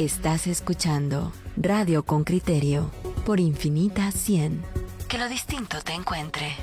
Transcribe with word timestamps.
Estás 0.00 0.46
escuchando 0.46 1.30
Radio 1.58 2.06
con 2.06 2.24
Criterio 2.24 2.90
por 3.26 3.38
Infinita 3.38 4.10
100. 4.10 4.62
Que 5.06 5.18
lo 5.18 5.28
distinto 5.28 5.76
te 5.84 5.92
encuentre. 5.92 6.54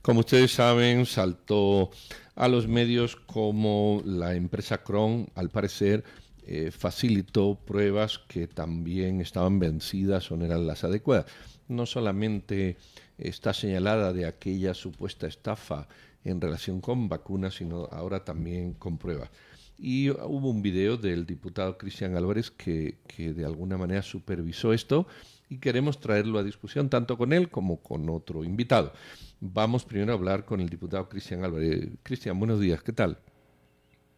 Como 0.00 0.20
ustedes 0.20 0.52
saben, 0.52 1.04
saltó 1.04 1.90
a 2.34 2.48
los 2.48 2.66
medios 2.66 3.16
como 3.16 4.00
la 4.06 4.34
empresa 4.34 4.82
Cron, 4.82 5.28
al 5.34 5.50
parecer, 5.50 6.04
eh, 6.46 6.70
facilitó 6.70 7.58
pruebas 7.66 8.18
que 8.18 8.46
también 8.46 9.20
estaban 9.20 9.58
vencidas 9.58 10.30
o 10.30 10.38
no 10.38 10.46
eran 10.46 10.66
las 10.66 10.84
adecuadas. 10.84 11.26
No 11.68 11.84
solamente 11.84 12.78
está 13.18 13.52
señalada 13.52 14.14
de 14.14 14.24
aquella 14.24 14.72
supuesta 14.72 15.26
estafa 15.26 15.86
en 16.24 16.40
relación 16.40 16.80
con 16.80 17.08
vacunas, 17.08 17.54
sino 17.54 17.84
ahora 17.92 18.24
también 18.24 18.74
con 18.74 18.98
pruebas. 18.98 19.30
Y 19.76 20.10
hubo 20.10 20.50
un 20.50 20.62
video 20.62 20.96
del 20.96 21.26
diputado 21.26 21.76
Cristian 21.76 22.16
Álvarez 22.16 22.50
que, 22.50 22.98
que 23.06 23.32
de 23.32 23.44
alguna 23.44 23.76
manera 23.76 24.02
supervisó 24.02 24.72
esto 24.72 25.06
y 25.48 25.58
queremos 25.58 26.00
traerlo 26.00 26.38
a 26.38 26.42
discusión 26.42 26.88
tanto 26.88 27.18
con 27.18 27.32
él 27.32 27.50
como 27.50 27.78
con 27.78 28.08
otro 28.08 28.44
invitado. 28.44 28.92
Vamos 29.40 29.84
primero 29.84 30.12
a 30.12 30.16
hablar 30.16 30.44
con 30.44 30.60
el 30.60 30.68
diputado 30.68 31.08
Cristian 31.08 31.44
Álvarez. 31.44 31.88
Cristian, 32.02 32.38
buenos 32.38 32.60
días, 32.60 32.82
¿qué 32.82 32.92
tal? 32.92 33.18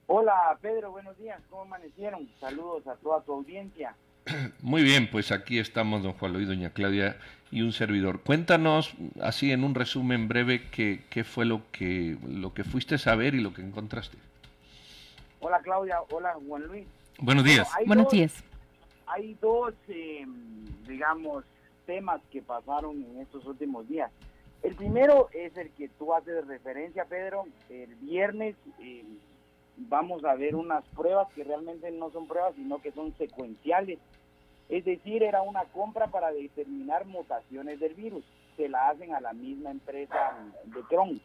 Hola 0.09 0.57
Pedro, 0.63 0.93
buenos 0.93 1.19
días, 1.19 1.41
¿cómo 1.51 1.63
amanecieron? 1.63 2.29
Saludos 2.39 2.87
a 2.87 2.95
toda 2.97 3.23
tu 3.23 3.33
audiencia. 3.33 3.97
Muy 4.63 4.83
bien, 4.83 5.09
pues 5.11 5.33
aquí 5.33 5.59
estamos, 5.59 6.03
don 6.03 6.13
Juan 6.15 6.33
Luis, 6.33 6.49
doña 6.49 6.71
Claudia 6.71 7.17
y 7.51 7.63
un 7.63 7.73
servidor. 7.73 8.21
Cuéntanos, 8.21 8.95
así 9.21 9.53
en 9.53 9.65
un 9.65 9.75
resumen 9.75 10.29
breve, 10.29 10.69
qué, 10.71 11.03
qué 11.11 11.25
fue 11.25 11.45
lo 11.45 11.63
que, 11.71 12.17
lo 12.29 12.53
que 12.53 12.65
fuiste 12.65 12.97
a 12.97 12.99
saber 12.99 13.35
y 13.35 13.41
lo 13.41 13.55
que 13.55 13.63
encontraste. 13.63 14.19
Hola 15.41 15.61
Claudia, 15.61 15.99
hola 16.11 16.35
Juan 16.47 16.67
Luis. 16.67 16.87
Buenos 17.19 17.45
días. 17.45 17.69
Buenos 17.87 18.11
días. 18.11 18.43
Hay 19.07 19.37
dos, 19.41 19.75
eh, 19.89 20.27
digamos, 20.87 21.45
temas 21.87 22.21
que 22.33 22.43
pasaron 22.43 23.03
en 23.05 23.21
estos 23.21 23.47
últimos 23.47 23.89
días. 23.89 24.11
El 24.63 24.75
primero 24.75 25.29
es 25.33 25.57
el 25.57 25.71
que 25.71 25.89
tú 25.89 26.13
haces 26.13 26.47
referencia, 26.47 27.05
Pedro. 27.05 27.45
El 27.71 27.95
viernes 27.97 28.57
eh, 28.81 29.05
vamos 29.77 30.25
a 30.25 30.35
ver 30.35 30.57
unas 30.57 30.85
pruebas 30.97 31.29
que 31.35 31.45
realmente 31.45 31.91
no 31.93 32.11
son 32.11 32.27
pruebas, 32.27 32.55
sino 32.57 32.81
que 32.81 32.91
son 32.93 33.15
secuenciales. 33.17 33.99
Es 34.69 34.85
decir, 34.85 35.23
era 35.23 35.43
una 35.43 35.65
compra 35.65 36.09
para 36.09 36.33
determinar 36.33 37.07
mutaciones 37.07 37.79
del 37.79 37.95
virus. 37.95 38.25
Se 38.57 38.69
la 38.69 38.89
hacen 38.89 39.15
a 39.15 39.21
la 39.21 39.33
misma 39.33 39.71
empresa 39.71 40.35
de 40.65 40.81
Cron. 40.89 41.21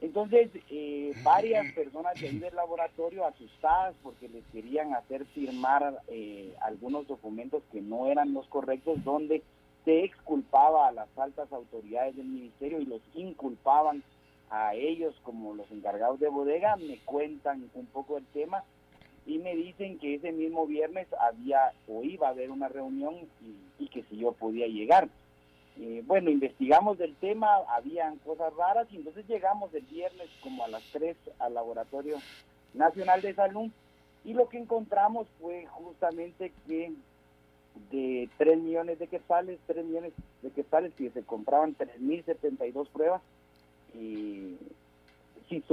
Entonces, 0.00 0.50
eh, 0.70 1.12
varias 1.22 1.72
personas 1.74 2.18
de 2.18 2.28
ahí 2.28 2.38
del 2.38 2.54
laboratorio 2.54 3.26
asustadas 3.26 3.94
porque 4.02 4.28
les 4.28 4.44
querían 4.46 4.94
hacer 4.94 5.26
firmar 5.26 6.00
eh, 6.08 6.54
algunos 6.62 7.06
documentos 7.06 7.62
que 7.70 7.82
no 7.82 8.06
eran 8.06 8.32
los 8.32 8.46
correctos, 8.46 9.04
donde 9.04 9.42
se 9.84 10.04
exculpaba 10.04 10.88
a 10.88 10.92
las 10.92 11.08
altas 11.18 11.52
autoridades 11.52 12.16
del 12.16 12.26
ministerio 12.26 12.80
y 12.80 12.86
los 12.86 13.00
inculpaban 13.14 14.02
a 14.50 14.74
ellos 14.74 15.14
como 15.22 15.54
los 15.54 15.70
encargados 15.70 16.18
de 16.18 16.28
bodega, 16.28 16.76
me 16.76 16.98
cuentan 17.04 17.70
un 17.74 17.86
poco 17.86 18.18
el 18.18 18.26
tema 18.26 18.64
y 19.26 19.38
me 19.38 19.54
dicen 19.54 19.98
que 19.98 20.14
ese 20.14 20.32
mismo 20.32 20.66
viernes 20.66 21.06
había 21.20 21.72
o 21.88 22.02
iba 22.02 22.28
a 22.28 22.30
haber 22.30 22.50
una 22.50 22.68
reunión 22.68 23.16
y, 23.78 23.88
que 23.88 24.02
si 24.04 24.18
yo 24.18 24.32
podía 24.32 24.66
llegar. 24.66 25.08
Bueno, 26.06 26.30
investigamos 26.30 26.98
del 26.98 27.14
tema, 27.16 27.56
habían 27.68 28.18
cosas 28.18 28.54
raras 28.54 28.86
y 28.92 28.96
entonces 28.96 29.26
llegamos 29.26 29.72
el 29.74 29.82
viernes 29.82 30.28
como 30.42 30.64
a 30.64 30.68
las 30.68 30.82
3 30.92 31.16
al 31.38 31.54
Laboratorio 31.54 32.18
Nacional 32.74 33.22
de 33.22 33.34
Salud 33.34 33.70
y 34.24 34.34
lo 34.34 34.48
que 34.48 34.58
encontramos 34.58 35.26
fue 35.40 35.66
justamente 35.66 36.52
que 36.66 36.92
de 37.90 38.28
3 38.36 38.58
millones 38.58 38.98
de 38.98 39.06
quetzales, 39.06 39.58
3 39.66 39.84
millones 39.86 40.12
de 40.42 40.50
quetzales 40.50 40.92
que 40.94 41.10
se 41.10 41.22
compraban 41.22 41.76
3.072 41.76 42.88
pruebas 42.88 43.22
y 43.94 44.56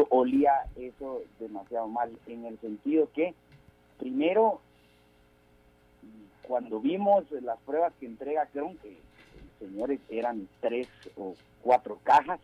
olía 0.09 0.53
eso 0.75 1.21
demasiado 1.39 1.87
mal 1.87 2.11
en 2.27 2.45
el 2.45 2.59
sentido 2.59 3.09
que 3.13 3.33
primero 3.97 4.61
cuando 6.41 6.79
vimos 6.79 7.29
las 7.41 7.59
pruebas 7.59 7.93
que 7.99 8.05
entrega 8.05 8.45
Cron, 8.47 8.77
que 8.77 8.97
señores 9.59 9.99
eran 10.09 10.47
tres 10.61 10.87
o 11.17 11.35
cuatro 11.61 11.99
cajas, 12.03 12.39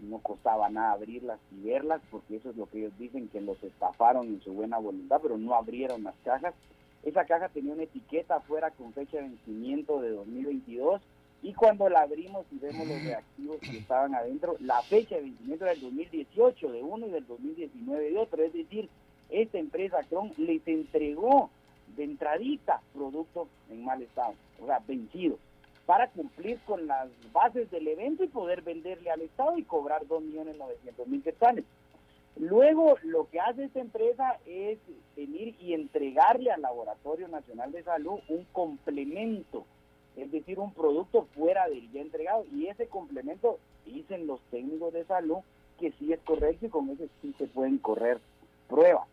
no 0.00 0.18
costaba 0.18 0.68
nada 0.68 0.92
abrirlas 0.92 1.40
y 1.50 1.66
verlas, 1.66 2.00
porque 2.10 2.36
eso 2.36 2.50
es 2.50 2.56
lo 2.56 2.66
que 2.66 2.78
ellos 2.78 2.98
dicen, 2.98 3.28
que 3.28 3.40
los 3.40 3.62
estafaron 3.62 4.26
en 4.28 4.40
su 4.42 4.52
buena 4.52 4.78
voluntad, 4.78 5.20
pero 5.22 5.38
no 5.38 5.54
abrieron 5.54 6.04
las 6.04 6.14
cajas. 6.24 6.54
Esa 7.02 7.24
caja 7.24 7.48
tenía 7.48 7.72
una 7.72 7.84
etiqueta 7.84 8.36
afuera 8.36 8.70
con 8.70 8.92
fecha 8.92 9.16
de 9.16 9.24
vencimiento 9.24 10.00
de 10.00 10.10
2022 10.10 11.00
y 11.42 11.52
cuando 11.54 11.88
la 11.88 12.02
abrimos 12.02 12.46
y 12.50 12.58
vemos 12.58 12.88
los 12.88 13.02
reactivos 13.02 13.58
que 13.58 13.78
estaban 13.78 14.14
adentro, 14.14 14.56
la 14.60 14.82
fecha 14.82 15.16
de 15.16 15.22
vencimiento 15.22 15.64
era 15.64 15.74
del 15.74 15.82
2018 15.82 16.72
de 16.72 16.82
uno 16.82 17.06
y 17.06 17.10
del 17.10 17.26
2019 17.26 18.10
de 18.10 18.18
otro. 18.18 18.42
Es 18.42 18.52
decir, 18.52 18.88
esta 19.30 19.58
empresa 19.58 20.02
Cron 20.08 20.32
les 20.38 20.66
entregó 20.66 21.50
de 21.96 22.04
entradita 22.04 22.80
productos 22.92 23.48
en 23.70 23.84
mal 23.84 24.02
estado, 24.02 24.34
o 24.60 24.66
sea, 24.66 24.80
vencidos, 24.86 25.38
para 25.84 26.08
cumplir 26.10 26.58
con 26.66 26.86
las 26.86 27.08
bases 27.32 27.70
del 27.70 27.86
evento 27.86 28.24
y 28.24 28.28
poder 28.28 28.62
venderle 28.62 29.10
al 29.10 29.20
Estado 29.20 29.56
y 29.56 29.62
cobrar 29.62 30.02
2.900.000 30.06 31.22
quetzales. 31.22 31.64
Luego, 32.38 32.98
lo 33.02 33.30
que 33.30 33.40
hace 33.40 33.64
esta 33.64 33.80
empresa 33.80 34.38
es 34.46 34.78
venir 35.16 35.54
y 35.60 35.72
entregarle 35.74 36.50
al 36.50 36.60
Laboratorio 36.60 37.28
Nacional 37.28 37.72
de 37.72 37.82
Salud 37.82 38.18
un 38.28 38.44
complemento 38.52 39.64
es 40.16 40.30
decir, 40.32 40.58
un 40.58 40.72
producto 40.72 41.26
fuera 41.34 41.68
del 41.68 41.90
ya 41.92 42.00
entregado. 42.00 42.44
Y 42.52 42.66
ese 42.66 42.88
complemento, 42.88 43.58
dicen 43.84 44.26
los 44.26 44.40
técnicos 44.50 44.92
de 44.92 45.04
salud, 45.04 45.38
que 45.78 45.92
sí 45.92 46.12
es 46.12 46.20
correcto 46.20 46.66
y 46.66 46.70
con 46.70 46.88
ese 46.90 47.08
sí 47.20 47.34
se 47.38 47.46
pueden 47.46 47.78
correr 47.78 48.18
pruebas. 48.68 49.06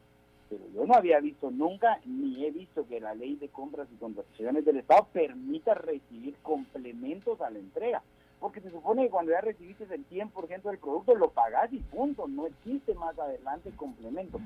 Pero 0.50 0.64
yo 0.74 0.86
no 0.86 0.94
había 0.94 1.19
visto 1.19 1.52
nunca, 1.52 2.00
ni 2.06 2.46
he 2.46 2.52
visto 2.52 2.88
que 2.88 3.00
la 3.00 3.14
ley 3.14 3.36
de 3.36 3.50
compras 3.50 3.88
y 3.91 3.97
contrataciones 3.97 4.64
del 4.66 4.78
Estado 4.78 5.08
permita 5.12 5.74
recibir 5.74 6.36
complementos 6.41 7.41
a 7.41 7.50
la 7.50 7.59
entrega. 7.59 8.02
Porque 8.40 8.62
se 8.62 8.72
supone 8.72 9.03
que 9.03 9.09
cuando 9.09 9.31
ya 9.31 9.41
recibiste 9.41 9.85
el 9.85 10.08
100% 10.09 10.64
del 10.64 10.78
producto, 10.78 11.16
lo 11.16 11.31
pagás 11.31 11.72
y 11.72 11.80
punto. 11.80 12.28
No 12.28 12.46
existe 12.46 12.94
más 12.94 13.18
adelante 13.18 13.72
complemento 13.75 14.40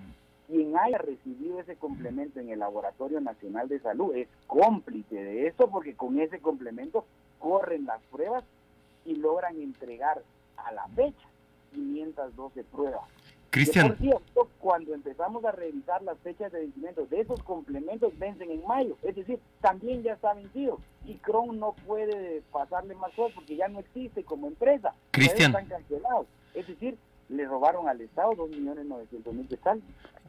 quien 0.47 0.77
haya 0.77 0.97
recibido 0.97 1.59
ese 1.59 1.75
complemento 1.75 2.39
en 2.39 2.49
el 2.49 2.59
Laboratorio 2.59 3.19
Nacional 3.21 3.67
de 3.67 3.79
Salud 3.79 4.15
es 4.15 4.27
cómplice 4.47 5.15
de 5.15 5.47
esto 5.47 5.69
porque 5.69 5.95
con 5.95 6.19
ese 6.19 6.39
complemento 6.39 7.05
corren 7.39 7.85
las 7.85 8.01
pruebas 8.11 8.43
y 9.05 9.15
logran 9.15 9.61
entregar 9.61 10.21
a 10.57 10.71
la 10.71 10.87
fecha 10.95 11.27
512 11.73 12.63
pruebas. 12.63 13.01
Cristian. 13.49 13.87
Por 13.87 13.97
cierto, 13.97 14.49
cuando 14.59 14.93
empezamos 14.93 15.43
a 15.45 15.51
revisar 15.51 16.01
las 16.01 16.17
fechas 16.19 16.51
de 16.51 16.59
vencimiento 16.59 17.05
de 17.05 17.21
esos 17.21 17.41
complementos 17.43 18.17
vencen 18.19 18.51
en 18.51 18.65
mayo, 18.65 18.97
es 19.03 19.15
decir, 19.15 19.39
también 19.61 20.03
ya 20.03 20.13
está 20.13 20.33
vencido 20.33 20.79
y 21.05 21.15
Cron 21.15 21.59
no 21.59 21.73
puede 21.85 22.41
pasarle 22.51 22.95
más 22.95 23.13
cosas 23.13 23.35
porque 23.35 23.55
ya 23.55 23.67
no 23.67 23.79
existe 23.79 24.23
como 24.23 24.47
empresa. 24.47 24.93
Cristian. 25.11 25.51
Están 25.51 25.67
cancelados. 25.67 26.27
Es 26.53 26.67
decir, 26.67 26.97
le 27.29 27.45
robaron 27.45 27.87
al 27.87 28.01
Estado 28.01 28.31
2.900.000 28.33 29.47
pesos. 29.47 29.79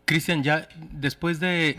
Cristian, 0.09 0.43
ya 0.43 0.67
después 0.91 1.39
de, 1.39 1.77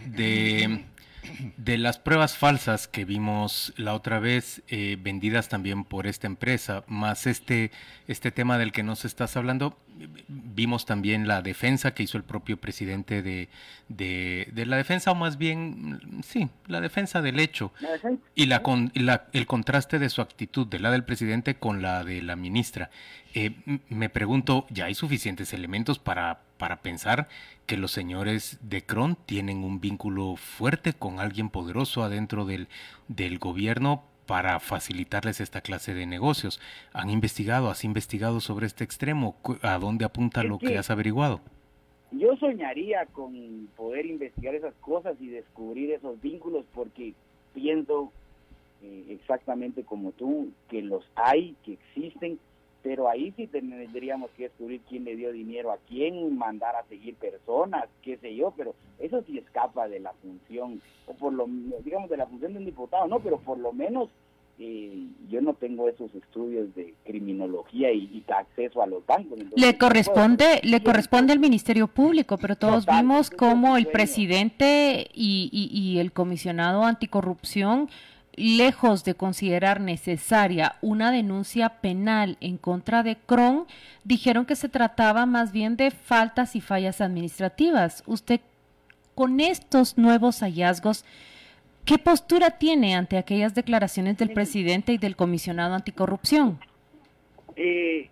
de, 1.58 1.78
las 1.80 1.98
pruebas 1.98 2.38
falsas 2.38 2.88
que 2.88 3.04
vimos 3.04 3.74
la 3.76 3.96
otra 3.96 4.20
vez, 4.20 4.62
eh, 4.68 4.98
vendidas 5.02 5.50
también 5.50 5.84
por 5.84 6.06
esta 6.06 6.28
empresa, 6.28 6.84
más 6.86 7.26
este, 7.26 7.72
este 8.08 8.30
tema 8.30 8.60
del 8.60 8.72
que 8.72 8.84
nos 8.84 9.04
estás 9.04 9.36
hablando, 9.36 9.80
vimos 10.28 10.86
también 10.86 11.28
la 11.28 11.42
defensa 11.42 11.96
que 11.96 12.04
hizo 12.04 12.18
el 12.18 12.24
propio 12.24 12.58
presidente 12.58 13.24
de, 13.24 13.50
de, 13.88 14.66
la 14.68 14.78
defensa, 14.78 15.10
o 15.10 15.16
más 15.16 15.40
bien, 15.40 16.22
sí, 16.24 16.50
la 16.68 16.82
defensa 16.82 17.24
del 17.24 17.40
hecho, 17.40 17.74
y 18.36 18.46
la, 18.46 18.62
con, 18.62 18.92
la, 18.94 19.26
el 19.34 19.48
contraste 19.48 19.98
de 19.98 20.10
su 20.10 20.22
actitud, 20.22 20.68
de 20.68 20.78
la 20.78 20.92
del 20.92 21.04
presidente 21.04 21.56
con 21.56 21.82
la 21.82 22.04
de 22.04 22.22
la 22.22 22.36
ministra. 22.36 22.92
Eh, 23.36 23.52
me 23.90 24.10
pregunto, 24.10 24.66
¿ya 24.70 24.86
hay 24.86 24.96
suficientes 24.96 25.54
elementos 25.54 26.00
para, 26.00 26.42
para 26.58 26.82
pensar 26.82 27.28
que 27.68 27.78
los 27.78 27.92
señores 27.92 28.58
de 28.62 28.84
Cron 28.84 29.16
tienen 29.26 29.64
un 29.64 29.80
vínculo 29.80 30.36
fuerte 30.36 30.94
con 30.94 31.20
alguien 31.20 31.50
poderoso 31.50 32.04
adentro 32.04 32.46
del, 32.46 32.68
del 33.08 33.38
gobierno 33.38 34.04
para 34.30 34.60
facilitarles 34.60 35.42
esta 35.42 35.62
clase 35.62 35.96
de 35.96 36.06
negocios. 36.06 36.62
¿Han 36.94 37.10
investigado, 37.10 37.72
has 37.72 37.84
investigado 37.84 38.42
sobre 38.42 38.68
este 38.68 38.84
extremo? 38.84 39.36
¿A 39.64 39.80
dónde 39.80 40.06
apunta 40.06 40.44
lo 40.44 40.60
que, 40.60 40.78
has 40.78 40.92
averiguado? 40.92 41.42
Yo 42.12 42.36
soñaría 42.38 43.08
con 43.08 43.68
poder 43.76 44.06
investigar 44.06 44.54
esas 44.54 44.76
cosas 44.82 45.16
y 45.20 45.30
descubrir 45.30 45.90
esos 45.92 46.22
vínculos 46.22 46.64
porque 46.76 47.16
pienso 47.56 48.12
eh, 48.84 49.06
exactamente 49.10 49.84
como 49.84 50.12
tú, 50.12 50.52
que 50.70 50.84
los 50.84 51.04
hay, 51.16 51.56
que 51.66 51.74
existen 51.74 52.38
pero 52.82 53.10
ahí 53.10 53.34
sí 53.36 53.48
tendríamos 53.48 54.32
que 54.32 54.44
descubrir 54.44 54.82
quién 54.88 55.04
le 55.04 55.16
dio 55.16 55.32
dinero 55.32 55.72
a 55.72 55.78
quién, 55.88 56.38
mandar 56.38 56.76
a 56.76 56.84
seguir 56.86 57.16
personas, 57.16 57.86
qué 58.02 58.18
sé 58.18 58.36
yo, 58.36 58.54
pero 58.56 58.74
eso 59.00 59.22
sí 59.28 59.38
escapa 59.38 59.88
de 59.88 60.00
la 60.00 60.14
función, 60.14 60.82
o 61.08 61.14
por 61.14 61.34
lo 61.34 61.48
digamos 61.84 62.10
de 62.10 62.18
la 62.18 62.28
función 62.28 62.54
de 62.54 62.60
un 62.60 62.66
diputado, 62.66 63.08
no, 63.08 63.20
pero 63.20 63.40
por 63.40 63.58
lo 63.58 63.74
menos 63.74 64.10
eh, 64.62 65.08
yo 65.30 65.42
no 65.42 65.54
tengo 65.54 65.88
esos 65.88 66.14
estudios 66.16 66.74
de 66.76 66.94
criminología 67.06 67.92
y, 67.92 68.24
acceso 68.28 68.82
a 68.82 68.88
los 68.88 69.06
bancos. 69.06 69.40
le 69.56 69.78
corresponde, 69.78 70.62
le 70.64 70.84
corresponde 70.84 71.34
al 71.34 71.40
Ministerio 71.40 71.88
Público, 71.88 72.38
pero 72.38 72.56
todos 72.56 72.86
vimos 72.86 73.30
cómo 73.30 73.76
el 73.76 73.88
presidente 73.88 75.08
y, 75.14 75.50
y 75.52 76.00
el 76.00 76.12
comisionado 76.12 76.84
anticorrupción 76.84 77.90
lejos 78.40 79.04
de 79.04 79.16
considerar 79.16 79.82
necesaria 79.82 80.76
una 80.82 81.12
denuncia 81.12 81.82
penal 81.82 82.38
en 82.40 82.58
contra 82.58 83.04
de 83.04 83.18
Cron, 83.18 83.68
dijeron 84.04 84.46
que 84.46 84.56
se 84.56 84.70
trataba 84.70 85.26
más 85.26 85.52
bien 85.52 85.76
de 85.76 85.92
faltas 85.92 86.56
y 86.56 86.62
fallas 86.62 87.02
administrativas. 87.02 88.04
Usted, 88.08 88.40
con 89.14 89.42
estos 89.42 89.98
nuevos 89.98 90.40
hallazgos, 90.40 91.04
¿qué 91.86 91.98
postura 91.98 92.52
tiene 92.52 92.96
ante 92.96 93.18
aquellas 93.18 93.54
declaraciones 93.54 94.18
del 94.18 94.32
presidente 94.32 94.94
y 94.94 94.98
del 94.98 95.18
comisionado 95.18 95.76
anticorrupción? 95.76 96.60
Eh, 97.58 98.10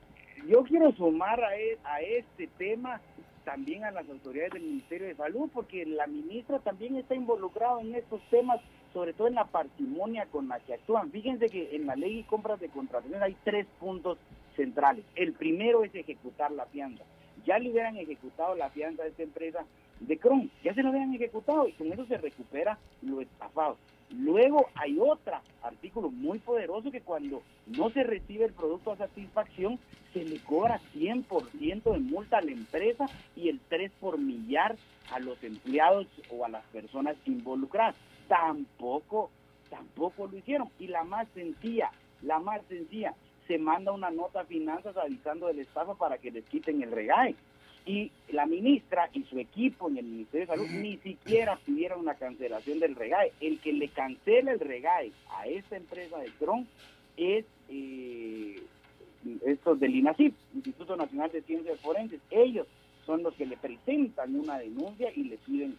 yo 0.50 0.63
quiero 0.63 0.91
sumar 0.94 1.41
a, 1.41 1.57
e, 1.57 1.77
a 1.85 2.01
este 2.01 2.47
tema 2.57 3.00
también 3.47 3.85
a 3.85 3.91
las 3.91 4.09
autoridades 4.09 4.51
del 4.51 4.63
Ministerio 4.63 5.07
de 5.07 5.15
Salud, 5.15 5.49
porque 5.53 5.85
la 5.85 6.05
ministra 6.05 6.59
también 6.59 6.97
está 6.97 7.15
involucrada 7.15 7.79
en 7.79 7.95
estos 7.95 8.19
temas 8.29 8.59
sobre 8.91 9.13
todo 9.13 9.29
en 9.29 9.35
la 9.35 9.45
parsimonia 9.45 10.25
con 10.25 10.49
la 10.49 10.59
que 10.59 10.73
actúan. 10.73 11.11
Fíjense 11.11 11.47
que 11.47 11.73
en 11.73 11.85
la 11.85 11.95
ley 11.95 12.19
y 12.19 12.23
compras 12.23 12.59
de 12.59 12.67
contratación 12.67 13.23
hay 13.23 13.38
tres 13.45 13.65
puntos 13.79 14.17
centrales. 14.57 15.05
El 15.15 15.31
primero 15.31 15.85
es 15.85 15.95
ejecutar 15.95 16.51
la 16.51 16.65
fianza. 16.65 17.05
Ya 17.45 17.57
le 17.57 17.71
hubieran 17.71 17.95
ejecutado 17.95 18.55
la 18.55 18.69
fianza 18.69 19.03
a 19.03 19.07
esta 19.07 19.23
empresa 19.23 19.65
de 19.99 20.17
Cron, 20.17 20.49
ya 20.63 20.73
se 20.73 20.83
lo 20.83 20.89
hubieran 20.89 21.13
ejecutado 21.13 21.67
y 21.67 21.73
con 21.73 21.91
eso 21.91 22.05
se 22.05 22.17
recupera 22.17 22.77
lo 23.01 23.21
estafado. 23.21 23.77
Luego 24.09 24.67
hay 24.75 24.97
otro 24.99 25.38
artículo 25.61 26.09
muy 26.09 26.39
poderoso 26.39 26.91
que 26.91 27.01
cuando 27.01 27.41
no 27.65 27.89
se 27.89 28.03
recibe 28.03 28.45
el 28.45 28.53
producto 28.53 28.91
a 28.91 28.97
satisfacción 28.97 29.79
se 30.13 30.23
le 30.23 30.39
cobra 30.39 30.79
100% 30.95 31.91
de 31.91 31.99
multa 31.99 32.38
a 32.38 32.41
la 32.41 32.51
empresa 32.51 33.05
y 33.35 33.49
el 33.49 33.59
3 33.67 33.91
por 33.99 34.17
millar 34.17 34.77
a 35.11 35.19
los 35.19 35.41
empleados 35.44 36.07
o 36.31 36.45
a 36.45 36.49
las 36.49 36.63
personas 36.67 37.15
involucradas 37.25 37.95
tampoco, 38.27 39.29
tampoco 39.69 40.27
lo 40.27 40.38
hicieron. 40.38 40.69
Y 40.79 40.88
la 40.88 41.03
más 41.03 41.27
sencilla, 41.33 41.91
la 42.21 42.39
más 42.39 42.61
sencilla, 42.67 43.13
se 43.47 43.57
manda 43.57 43.91
una 43.91 44.11
nota 44.11 44.41
a 44.41 44.45
finanzas 44.45 44.95
avisando 44.97 45.47
del 45.47 45.59
Estado 45.59 45.95
para 45.95 46.17
que 46.17 46.31
les 46.31 46.45
quiten 46.45 46.81
el 46.81 46.91
regae. 46.91 47.35
Y 47.88 48.12
la 48.34 48.45
ministra 48.45 49.10
y 49.13 49.24
su 49.24 49.39
equipo 49.39 49.89
en 49.89 49.98
el 49.98 50.06
Ministerio 50.06 50.45
de 50.45 50.54
Salud 50.54 50.69
ni 50.69 50.98
siquiera 50.98 51.57
pidieron 51.66 52.01
una 52.01 52.16
cancelación 52.16 52.80
del 52.80 52.95
regae. 52.95 53.31
El 53.39 53.60
que 53.60 53.72
le 53.72 53.88
cancela 53.88 54.51
el 54.51 54.60
regae 54.60 55.12
a 55.30 55.48
esta 55.48 55.78
empresa 55.78 56.18
de 56.19 56.30
Tron 56.31 56.68
es 57.16 57.45
eh, 57.69 58.62
estos 59.45 59.80
del 59.80 59.95
INACIP, 59.95 60.34
Instituto 60.54 60.98
Nacional 60.98 61.31
de 61.31 61.42
Ciencias 61.44 61.80
Forenses. 61.80 62.19
Ellos 62.30 62.68
son 63.06 63.24
los 63.24 63.34
que 63.36 63.45
le 63.45 63.56
presentan 63.56 64.36
una 64.36 64.60
denuncia 64.60 65.10
y 65.16 65.24
le 65.24 65.38
piden. 65.38 65.78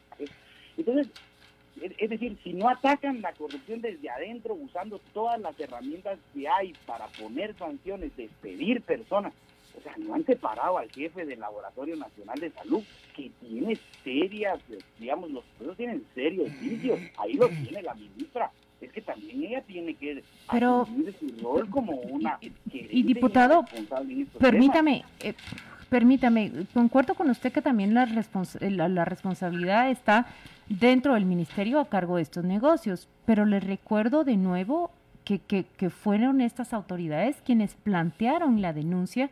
Entonces, 0.79 1.09
es 1.99 2.11
decir, 2.11 2.37
si 2.43 2.55
no 2.55 2.69
atacan 2.69 3.21
la 3.21 3.33
corrupción 3.33 3.81
desde 3.81 4.11
adentro 4.11 4.55
usando 4.55 4.99
todas 5.13 5.39
las 5.41 5.59
herramientas 5.61 6.19
que 6.35 6.49
hay 6.49 6.73
para 6.87 7.07
poner 7.09 7.55
sanciones, 7.57 8.17
despedir 8.17 8.83
personas, 8.83 9.33
o 9.79 9.83
sea, 9.83 9.95
no 9.99 10.15
han 10.15 10.25
separado 10.25 10.79
al 10.79 10.91
jefe 10.91 11.25
del 11.25 11.39
Laboratorio 11.39 11.97
Nacional 11.97 12.39
de 12.41 12.51
Salud, 12.51 12.83
que 13.15 13.31
tiene 13.41 13.79
serias, 14.03 14.59
digamos, 14.99 15.31
los 15.31 15.45
pueblos 15.57 15.77
tienen 15.77 16.05
serios 16.15 16.49
vicios, 16.61 16.99
ahí 17.17 17.35
lo 17.35 17.49
tiene 17.49 17.83
la 17.83 17.95
ministra. 17.95 18.51
Es 18.81 18.93
que 18.93 19.01
también 19.01 19.43
ella 19.43 19.63
tiene 19.63 19.95
que 19.95 20.23
Pero, 20.51 20.83
asumir 20.83 21.15
su 21.19 21.29
rol 21.43 21.69
como 21.69 21.93
una... 21.93 22.39
Y, 22.41 23.03
diputado, 23.03 23.65
permítame, 24.39 25.05
eh, 25.21 25.35
permítame, 25.89 26.53
concuerdo 26.75 27.15
con 27.15 27.29
usted 27.31 27.53
que 27.53 27.63
también 27.63 27.95
la, 27.95 28.07
la 28.07 29.05
responsabilidad 29.05 29.91
está 29.91 30.27
dentro 30.69 31.15
del 31.15 31.25
ministerio 31.25 31.81
a 31.81 31.89
cargo 31.89 32.17
de 32.17 32.23
estos 32.23 32.45
negocios. 32.45 33.09
Pero 33.27 33.45
les 33.47 33.65
recuerdo 33.65 34.23
de 34.23 34.37
nuevo 34.37 34.93
que, 35.37 35.65
que, 35.65 35.91
fueron 35.91 36.41
estas 36.41 36.73
autoridades 36.73 37.37
quienes 37.45 37.75
plantearon 37.75 38.63
la 38.63 38.73
denuncia 38.73 39.29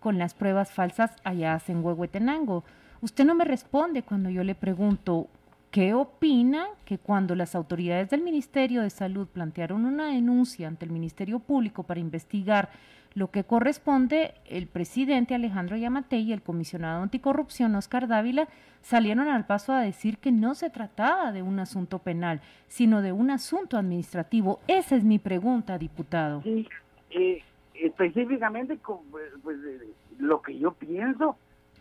con 0.00 0.18
las 0.18 0.34
pruebas 0.34 0.72
falsas 0.72 1.16
allá 1.24 1.60
en 1.68 1.84
Huehuetenango. 1.84 2.64
Usted 3.00 3.24
no 3.24 3.34
me 3.34 3.44
responde 3.44 4.02
cuando 4.02 4.30
yo 4.30 4.44
le 4.44 4.54
pregunto 4.54 5.28
qué 5.70 5.94
opina 5.94 6.66
que 6.84 6.98
cuando 6.98 7.34
las 7.34 7.54
autoridades 7.54 8.10
del 8.10 8.22
Ministerio 8.22 8.82
de 8.82 8.90
Salud 8.90 9.26
plantearon 9.26 9.84
una 9.84 10.12
denuncia 10.12 10.66
ante 10.66 10.84
el 10.84 10.90
Ministerio 10.90 11.38
Público 11.38 11.82
para 11.82 12.00
investigar 12.00 12.70
lo 13.14 13.30
que 13.30 13.44
corresponde, 13.44 14.34
el 14.46 14.66
presidente 14.66 15.34
Alejandro 15.34 15.76
Yamatei 15.76 16.22
y 16.22 16.32
el 16.32 16.42
comisionado 16.42 17.02
anticorrupción 17.02 17.74
Oscar 17.74 18.06
Dávila 18.06 18.48
salieron 18.82 19.28
al 19.28 19.46
paso 19.46 19.72
a 19.72 19.80
decir 19.80 20.18
que 20.18 20.30
no 20.30 20.54
se 20.54 20.70
trataba 20.70 21.32
de 21.32 21.42
un 21.42 21.58
asunto 21.58 21.98
penal, 21.98 22.40
sino 22.68 23.02
de 23.02 23.12
un 23.12 23.30
asunto 23.30 23.76
administrativo. 23.76 24.60
Esa 24.68 24.94
es 24.94 25.04
mi 25.04 25.18
pregunta, 25.18 25.78
diputado. 25.78 26.42
Sí, 26.42 26.68
eh, 27.10 27.42
específicamente, 27.80 28.78
pues, 29.10 29.32
pues 29.42 29.58
eh, 29.64 29.92
lo 30.18 30.42
que 30.42 30.58
yo 30.58 30.72
pienso 30.72 31.36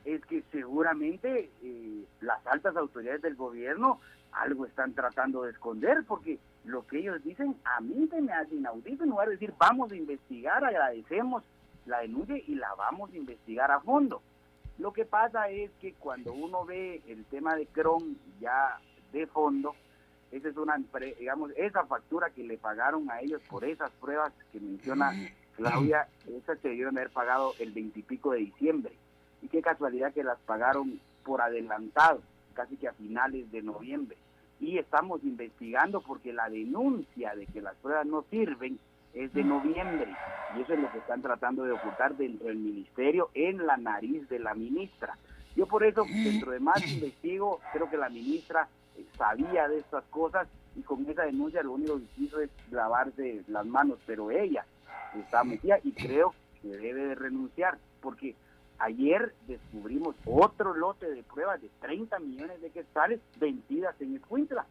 es 0.06 0.26
que 0.26 0.44
seguramente 0.52 1.50
eh, 1.64 2.06
las 2.22 2.46
altas 2.48 2.76
autoridades 2.78 3.22
del 3.22 3.36
gobierno 3.36 4.00
algo 4.32 4.66
están 4.66 4.94
tratando 4.94 5.44
de 5.44 5.52
esconder, 5.52 6.04
porque 6.08 6.40
lo 6.66 6.86
que 6.86 7.00
ellos 7.00 7.24
dicen 7.24 7.56
a 7.66 7.82
mí 7.82 8.08
se 8.08 8.22
me 8.22 8.34
hace 8.34 8.56
inaudito, 8.56 9.04
en 9.04 9.10
lugar 9.10 9.28
de 9.28 9.34
decir 9.34 9.54
vamos 9.58 9.92
a 9.92 9.96
investigar, 9.96 10.64
agradecemos 10.64 11.44
la 11.86 12.00
denuncia 12.00 12.38
y 12.38 12.56
la 12.56 12.74
vamos 12.76 13.12
a 13.12 13.18
investigar 13.18 13.72
a 13.72 13.80
fondo. 13.80 14.22
Lo 14.78 14.94
que 14.94 15.06
pasa 15.06 15.50
es 15.50 15.72
que 15.82 15.94
cuando 15.94 16.34
uno 16.34 16.66
ve 16.66 17.02
el 17.08 17.26
tema 17.26 17.56
de 17.56 17.66
Cron 17.66 18.18
ya 18.40 18.80
de 19.12 19.26
fondo, 19.26 19.76
esa 20.32 20.50
es 20.50 20.58
una, 20.58 20.78
digamos, 21.18 21.52
esa 21.56 21.86
factura 21.86 22.30
que 22.30 22.44
le 22.44 22.58
pagaron 22.58 23.10
a 23.10 23.22
ellos 23.22 23.42
por 23.50 23.64
esas 23.64 23.92
pruebas 23.92 24.34
que 24.52 24.60
menciona 24.60 25.12
Claudia, 25.57 26.07
esas 26.38 26.57
se 26.59 26.69
debieron 26.69 26.98
haber 26.98 27.09
pagado 27.09 27.54
el 27.59 27.74
veintipico 27.74 28.31
de 28.31 28.39
diciembre. 28.39 28.94
Y 29.42 29.50
qué 29.50 29.62
casualidad 29.62 30.13
que 30.13 30.24
las 30.24 30.39
pagaron 30.39 30.99
por 31.26 31.42
adelantado, 31.42 32.21
casi 32.54 32.78
que 32.78 32.87
a 32.87 32.94
finales 32.94 33.52
de 33.52 33.61
noviembre 33.61 34.18
y 34.59 34.78
estamos 34.78 35.23
investigando 35.23 36.02
porque 36.02 36.33
la 36.33 36.49
denuncia 36.49 37.35
de 37.35 37.45
que 37.45 37.61
las 37.61 37.76
pruebas 37.76 38.06
no 38.06 38.23
sirven 38.30 38.80
es 39.14 39.33
de 39.33 39.44
noviembre 39.44 40.07
y 40.56 40.61
eso 40.61 40.73
es 40.73 40.80
lo 40.80 40.92
que 40.92 40.99
están 40.99 41.21
tratando 41.21 41.64
de 41.64 41.71
ocultar 41.71 42.16
dentro 42.16 42.47
del 42.47 42.57
ministerio 42.57 43.30
en 43.33 43.66
la 43.66 43.78
nariz 43.78 44.28
de 44.30 44.40
la 44.40 44.54
ministra. 44.54 45.18
Yo 45.56 45.66
por 45.66 45.83
eso, 45.83 46.06
dentro 46.23 46.52
de 46.52 46.59
más 46.59 46.85
investigo, 46.87 47.59
creo 47.73 47.90
que 47.90 47.97
la 47.97 48.09
ministra 48.09 48.68
eh, 48.97 49.06
sabía 49.18 49.68
de 49.68 49.80
estas 49.80 50.04
cosas 50.06 50.47
y 50.76 50.81
con 50.81 51.07
esa 51.09 51.23
denuncia 51.23 51.64
lo 51.64 51.73
único 51.73 51.97
que 51.97 52.23
hizo 52.23 52.40
es 52.40 52.49
lavarse 52.71 53.44
las 53.47 53.66
manos, 53.66 53.99
pero 54.06 54.31
ella 54.31 54.66
está 55.19 55.44
metida 55.44 55.80
y 55.83 55.92
creo 55.92 56.33
que 56.62 56.69
debe 56.69 57.07
de 57.07 57.16
renunciar 57.16 57.78
porque 58.02 58.36
Ayer 58.80 59.33
descubrimos 59.47 60.16
otro 60.26 60.74
lote 60.76 61.09
de 61.09 61.24
pruebas 61.24 61.59
de 61.62 61.69
30 61.81 62.19
millones 62.19 62.62
de 62.62 62.69
quetzales 62.69 63.19
vendidas 63.40 63.95
en 64.00 64.16
Escuintla. 64.16 64.66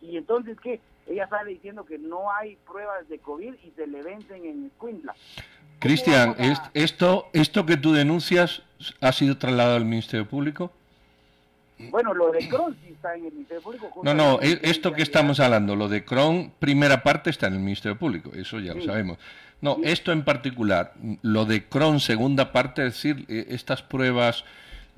Y, 0.00 0.16
entonces, 0.16 0.58
¿qué? 0.60 0.80
Ella 1.06 1.28
sale 1.28 1.52
diciendo 1.52 1.84
que 1.84 1.98
no 1.98 2.32
hay 2.32 2.56
pruebas 2.66 3.08
de 3.08 3.18
COVID 3.18 3.54
y 3.62 3.70
se 3.76 3.86
le 3.86 4.02
vencen 4.02 4.44
en 4.44 4.66
Escuintla. 4.66 5.14
Cristian, 5.78 6.34
esto, 6.72 7.28
¿esto 7.32 7.66
que 7.66 7.76
tú 7.76 7.92
denuncias 7.92 8.62
ha 9.00 9.12
sido 9.12 9.36
trasladado 9.36 9.76
al 9.76 9.84
Ministerio 9.84 10.26
Público? 10.26 10.72
Bueno, 11.90 12.14
lo 12.14 12.30
de 12.30 12.48
Cron 12.48 12.76
sí 12.82 12.92
está 12.92 13.14
en 13.14 13.26
el 13.26 13.32
Ministerio 13.32 13.62
Público. 13.62 13.90
No, 14.02 14.14
no, 14.14 14.40
e, 14.40 14.60
esto 14.62 14.92
que 14.92 15.02
estamos 15.02 15.40
hablando, 15.40 15.76
lo 15.76 15.88
de 15.88 16.04
Cron, 16.04 16.52
primera 16.58 17.02
parte 17.02 17.30
está 17.30 17.48
en 17.48 17.54
el 17.54 17.60
Ministerio 17.60 17.98
Público, 17.98 18.30
eso 18.34 18.60
ya 18.60 18.74
lo 18.74 18.82
sabemos. 18.82 19.18
No, 19.60 19.78
esto 19.82 20.12
en 20.12 20.24
particular, 20.24 20.94
lo 21.22 21.46
de 21.46 21.64
Cron, 21.64 22.00
segunda 22.00 22.52
parte, 22.52 22.86
es 22.86 22.94
decir, 22.94 23.24
eh, 23.28 23.46
estas 23.48 23.82
pruebas 23.82 24.44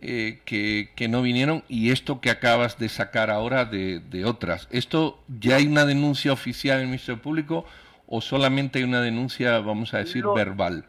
eh, 0.01 0.41
que, 0.45 0.91
que, 0.95 1.09
no 1.09 1.23
vinieron 1.23 1.65
y 1.69 1.91
esto 1.91 2.21
que 2.21 2.31
acabas 2.31 2.79
de 2.79 2.89
sacar 2.89 3.31
ahora 3.31 3.65
de, 3.65 4.01
de, 4.01 4.25
otras. 4.25 4.69
¿Esto 4.71 5.23
ya 5.41 5.57
hay 5.57 5.67
una 5.67 5.87
denuncia 5.87 6.33
oficial 6.33 6.79
en 6.79 6.83
el 6.83 6.89
Ministerio 6.89 7.23
Público 7.23 7.65
o 8.07 8.21
solamente 8.21 8.79
hay 8.79 8.85
una 8.85 9.01
denuncia, 9.01 9.59
vamos 9.61 9.95
a 9.95 9.99
decir, 9.99 10.25
verbal? 10.35 10.85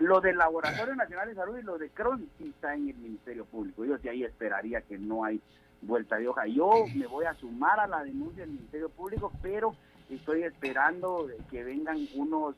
Lo 0.00 0.22
del 0.22 0.38
Laboratorio 0.38 0.96
Nacional 0.96 1.28
de 1.28 1.34
Salud 1.34 1.58
y 1.58 1.62
lo 1.62 1.76
de 1.76 1.90
Cron 1.90 2.26
sí 2.38 2.48
está 2.48 2.74
en 2.74 2.88
el 2.88 2.96
Ministerio 2.96 3.44
Público. 3.44 3.84
Yo 3.84 3.98
sí 3.98 4.08
ahí 4.08 4.24
esperaría 4.24 4.80
que 4.80 4.98
no 4.98 5.24
hay 5.24 5.42
vuelta 5.82 6.16
de 6.16 6.26
hoja. 6.26 6.46
Yo 6.46 6.86
me 6.94 7.06
voy 7.06 7.26
a 7.26 7.34
sumar 7.34 7.78
a 7.78 7.86
la 7.86 8.02
denuncia 8.02 8.42
del 8.42 8.54
Ministerio 8.54 8.88
Público, 8.88 9.30
pero 9.42 9.74
estoy 10.08 10.44
esperando 10.44 11.28
que 11.50 11.62
vengan 11.64 11.98
unos 12.14 12.54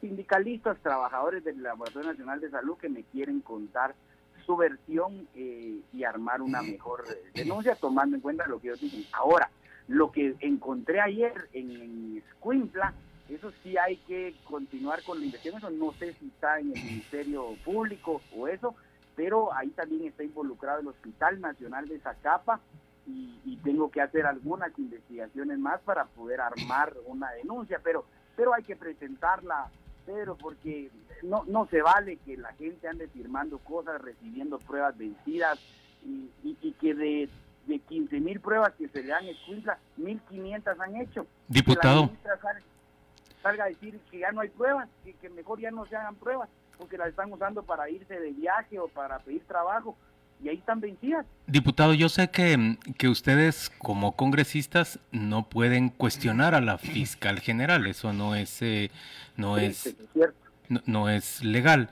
sindicalistas, 0.00 0.78
trabajadores 0.78 1.44
del 1.44 1.62
Laboratorio 1.62 2.10
Nacional 2.12 2.40
de 2.40 2.50
Salud 2.50 2.78
que 2.78 2.88
me 2.88 3.02
quieren 3.02 3.42
contar 3.42 3.94
su 4.46 4.56
versión 4.56 5.28
eh, 5.34 5.80
y 5.92 6.04
armar 6.04 6.40
una 6.40 6.62
mejor 6.62 7.04
eh, 7.10 7.30
denuncia 7.34 7.74
tomando 7.74 8.16
en 8.16 8.22
cuenta 8.22 8.46
lo 8.46 8.58
que 8.58 8.68
ellos 8.68 8.80
dicen. 8.80 9.04
Ahora, 9.12 9.50
lo 9.86 10.10
que 10.10 10.34
encontré 10.40 11.00
ayer 11.00 11.50
en, 11.52 11.70
en 11.70 12.22
eso 13.28 13.52
sí 13.62 13.76
hay 13.76 13.96
que 13.98 14.34
continuar 14.44 15.02
con 15.02 15.18
la 15.18 15.26
investigación, 15.26 15.78
no 15.78 15.92
sé 15.94 16.14
si 16.14 16.26
está 16.28 16.60
en 16.60 16.76
el 16.76 16.84
Ministerio 16.84 17.56
Público 17.64 18.20
o 18.36 18.46
eso, 18.46 18.74
pero 19.16 19.52
ahí 19.54 19.68
también 19.70 20.06
está 20.06 20.22
involucrado 20.22 20.80
el 20.80 20.88
Hospital 20.88 21.40
Nacional 21.40 21.88
de 21.88 21.98
Zacapa 22.00 22.60
y, 23.06 23.40
y, 23.44 23.56
tengo 23.58 23.90
que 23.90 24.00
hacer 24.00 24.26
algunas 24.26 24.76
investigaciones 24.78 25.58
más 25.58 25.80
para 25.82 26.04
poder 26.06 26.40
armar 26.40 26.92
una 27.06 27.30
denuncia, 27.32 27.80
pero, 27.82 28.04
pero 28.36 28.52
hay 28.52 28.64
que 28.64 28.74
presentarla, 28.74 29.70
Pedro, 30.04 30.36
porque 30.36 30.90
no, 31.22 31.44
no 31.46 31.66
se 31.66 31.82
vale 31.82 32.16
que 32.18 32.36
la 32.36 32.52
gente 32.54 32.88
ande 32.88 33.08
firmando 33.08 33.58
cosas, 33.58 34.00
recibiendo 34.00 34.58
pruebas 34.58 34.96
vencidas 34.98 35.58
y, 36.04 36.30
y, 36.42 36.72
que 36.72 36.94
de, 36.94 37.28
de 37.66 37.78
15 37.78 38.20
mil 38.20 38.40
pruebas 38.40 38.72
que 38.74 38.88
se 38.88 39.02
le 39.02 39.12
han 39.12 39.24
hecho, 39.24 39.52
1.500 39.98 40.76
han 40.80 40.96
hecho. 40.96 41.26
Diputado 41.48 42.10
salga 43.46 43.64
a 43.64 43.68
decir 43.68 43.98
que 44.10 44.18
ya 44.18 44.32
no 44.32 44.40
hay 44.40 44.48
pruebas, 44.48 44.88
que, 45.04 45.14
que 45.14 45.28
mejor 45.30 45.60
ya 45.60 45.70
no 45.70 45.86
se 45.86 45.96
hagan 45.96 46.16
pruebas, 46.16 46.48
porque 46.78 46.98
las 46.98 47.08
están 47.08 47.32
usando 47.32 47.62
para 47.62 47.88
irse 47.88 48.18
de 48.18 48.32
viaje 48.32 48.78
o 48.78 48.88
para 48.88 49.18
pedir 49.20 49.42
trabajo 49.46 49.96
y 50.42 50.48
ahí 50.48 50.56
están 50.56 50.80
vencidas. 50.80 51.24
Diputado, 51.46 51.94
yo 51.94 52.08
sé 52.08 52.30
que, 52.30 52.76
que 52.98 53.08
ustedes 53.08 53.70
como 53.78 54.16
congresistas 54.16 54.98
no 55.12 55.48
pueden 55.48 55.88
cuestionar 55.88 56.54
a 56.54 56.60
la 56.60 56.76
fiscal 56.76 57.40
general, 57.40 57.86
eso 57.86 58.12
no 58.12 58.34
es, 58.34 58.60
eh, 58.62 58.90
no, 59.36 59.58
es, 59.58 59.96
no, 60.68 60.82
no, 60.84 61.08
es 61.08 61.42
legal. 61.42 61.88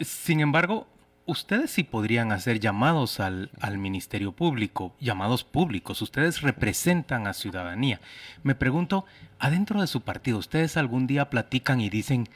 Sin 0.00 0.40
embargo, 0.40 0.86
ustedes 1.26 1.70
sí 1.70 1.84
podrían 1.84 2.32
hacer 2.32 2.60
llamados 2.60 3.20
al, 3.20 3.50
al, 3.60 3.78
Ministerio 3.78 4.32
Público, 4.32 4.94
llamados 5.00 5.44
públicos, 5.44 6.02
ustedes 6.02 6.42
representan 6.42 7.26
a 7.26 7.32
ciudadanía. 7.32 8.00
Me 8.42 8.54
pregunto, 8.54 9.04
adentro 9.38 9.80
de 9.80 9.86
su 9.86 10.00
partido, 10.00 10.38
ustedes 10.38 10.76
algún 10.76 11.06
día 11.06 11.30
platican 11.30 11.80
y 11.80 11.90
dicen, 11.90 12.28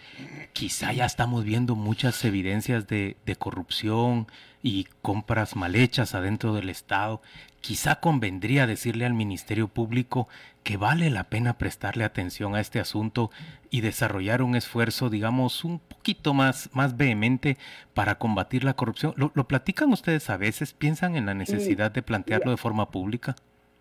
quizá 0.52 0.92
ya 0.92 1.04
estamos 1.04 1.44
viendo 1.44 1.74
muchas 1.74 2.24
evidencias 2.24 2.86
de, 2.86 3.16
de 3.26 3.36
corrupción 3.36 4.26
y 4.62 4.86
compras 5.02 5.56
mal 5.56 5.74
hechas 5.76 6.14
adentro 6.14 6.54
del 6.54 6.70
Estado, 6.70 7.22
quizá 7.66 7.98
convendría 7.98 8.64
decirle 8.68 9.06
al 9.06 9.14
Ministerio 9.14 9.66
Público 9.66 10.28
que 10.62 10.76
vale 10.76 11.10
la 11.10 11.24
pena 11.24 11.58
prestarle 11.58 12.04
atención 12.04 12.54
a 12.54 12.60
este 12.60 12.78
asunto 12.78 13.32
y 13.70 13.80
desarrollar 13.80 14.40
un 14.40 14.54
esfuerzo, 14.54 15.10
digamos, 15.10 15.64
un 15.64 15.80
poquito 15.80 16.32
más, 16.32 16.70
más 16.74 16.96
vehemente 16.96 17.56
para 17.92 18.18
combatir 18.18 18.62
la 18.62 18.74
corrupción. 18.74 19.14
¿Lo, 19.16 19.48
platican 19.48 19.92
ustedes 19.92 20.30
a 20.30 20.36
veces? 20.36 20.74
¿Piensan 20.74 21.16
en 21.16 21.26
la 21.26 21.34
necesidad 21.34 21.90
de 21.90 22.02
plantearlo 22.02 22.52
de 22.52 22.56
forma 22.56 22.92
pública? 22.92 23.34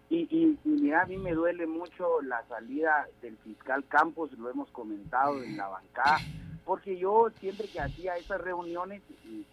Y, 0.09 0.27
y, 0.35 0.57
mira, 0.67 1.03
a 1.03 1.05
mí 1.05 1.17
me 1.17 1.33
duele 1.33 1.67
mucho 1.67 2.23
la 2.23 2.43
salida 2.49 3.07
del 3.21 3.37
fiscal 3.37 3.85
Campos, 3.87 4.31
lo 4.31 4.49
hemos 4.49 4.67
comentado 4.71 5.43
en 5.43 5.57
la 5.57 5.67
bancada, 5.67 6.17
porque 6.65 6.97
yo 6.97 7.29
siempre 7.39 7.67
que 7.67 7.79
hacía 7.79 8.17
esas 8.17 8.41
reuniones, 8.41 9.03
y, 9.25 9.45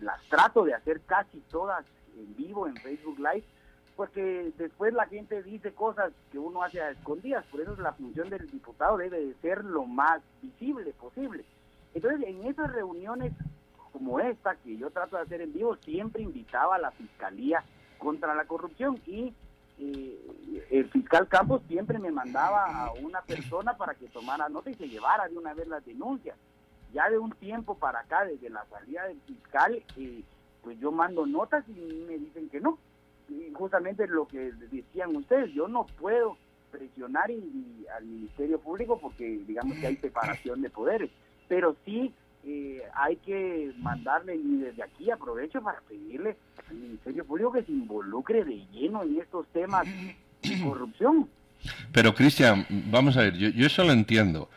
las 0.00 0.22
trato 0.28 0.64
de 0.64 0.74
hacer 0.74 1.00
casi 1.06 1.38
todas 1.50 1.84
en 2.16 2.36
vivo 2.36 2.68
en 2.68 2.76
Facebook 2.76 3.18
Live, 3.18 3.44
porque 4.00 4.50
después 4.56 4.94
la 4.94 5.04
gente 5.04 5.42
dice 5.42 5.74
cosas 5.74 6.10
que 6.32 6.38
uno 6.38 6.62
hace 6.62 6.80
a 6.80 6.88
escondidas, 6.88 7.44
por 7.50 7.60
eso 7.60 7.76
la 7.76 7.92
función 7.92 8.30
del 8.30 8.50
diputado 8.50 8.96
debe 8.96 9.20
de 9.20 9.34
ser 9.42 9.62
lo 9.62 9.84
más 9.84 10.22
visible 10.40 10.94
posible. 10.94 11.44
Entonces, 11.92 12.26
en 12.26 12.46
esas 12.46 12.72
reuniones 12.72 13.34
como 13.92 14.18
esta, 14.18 14.56
que 14.56 14.78
yo 14.78 14.88
trato 14.88 15.16
de 15.16 15.22
hacer 15.24 15.42
en 15.42 15.52
vivo, 15.52 15.76
siempre 15.84 16.22
invitaba 16.22 16.76
a 16.76 16.78
la 16.78 16.92
Fiscalía 16.92 17.62
contra 17.98 18.34
la 18.34 18.46
corrupción 18.46 18.98
y 19.04 19.34
eh, 19.78 20.66
el 20.70 20.88
fiscal 20.88 21.28
Campos 21.28 21.60
siempre 21.68 21.98
me 21.98 22.10
mandaba 22.10 22.86
a 22.86 22.92
una 22.92 23.20
persona 23.20 23.76
para 23.76 23.92
que 23.96 24.06
tomara 24.06 24.48
nota 24.48 24.70
y 24.70 24.76
se 24.76 24.88
llevara 24.88 25.28
de 25.28 25.36
una 25.36 25.52
vez 25.52 25.68
las 25.68 25.84
denuncias. 25.84 26.38
Ya 26.94 27.10
de 27.10 27.18
un 27.18 27.32
tiempo 27.32 27.74
para 27.74 28.00
acá, 28.00 28.24
desde 28.24 28.48
la 28.48 28.64
salida 28.70 29.04
del 29.08 29.20
fiscal, 29.26 29.84
eh, 29.98 30.22
pues 30.62 30.80
yo 30.80 30.90
mando 30.90 31.26
notas 31.26 31.68
y 31.68 32.04
me 32.08 32.16
dicen 32.16 32.48
que 32.48 32.60
no, 32.60 32.78
justamente 33.54 34.06
lo 34.06 34.26
que 34.26 34.52
decían 34.70 35.14
ustedes, 35.16 35.52
yo 35.52 35.68
no 35.68 35.86
puedo 35.98 36.36
presionar 36.70 37.30
al 37.30 38.04
Ministerio 38.04 38.58
Público 38.60 38.98
porque 38.98 39.40
digamos 39.46 39.76
que 39.78 39.86
hay 39.86 39.96
separación 40.00 40.62
de 40.62 40.70
poderes, 40.70 41.10
pero 41.48 41.76
sí 41.84 42.12
eh, 42.44 42.82
hay 42.94 43.16
que 43.16 43.72
mandarle 43.78 44.36
y 44.36 44.56
desde 44.58 44.82
aquí 44.82 45.10
aprovecho 45.10 45.60
para 45.62 45.80
pedirle 45.82 46.36
al 46.68 46.76
Ministerio 46.76 47.24
Público 47.24 47.52
que 47.52 47.64
se 47.64 47.72
involucre 47.72 48.44
de 48.44 48.64
lleno 48.72 49.02
en 49.02 49.20
estos 49.20 49.46
temas 49.48 49.86
de 50.42 50.62
corrupción. 50.62 51.28
Pero 51.92 52.14
Cristian, 52.14 52.66
vamos 52.70 53.16
a 53.16 53.22
ver, 53.22 53.34
yo, 53.36 53.50
yo 53.50 53.66
eso 53.66 53.84
lo 53.84 53.92
entiendo, 53.92 54.48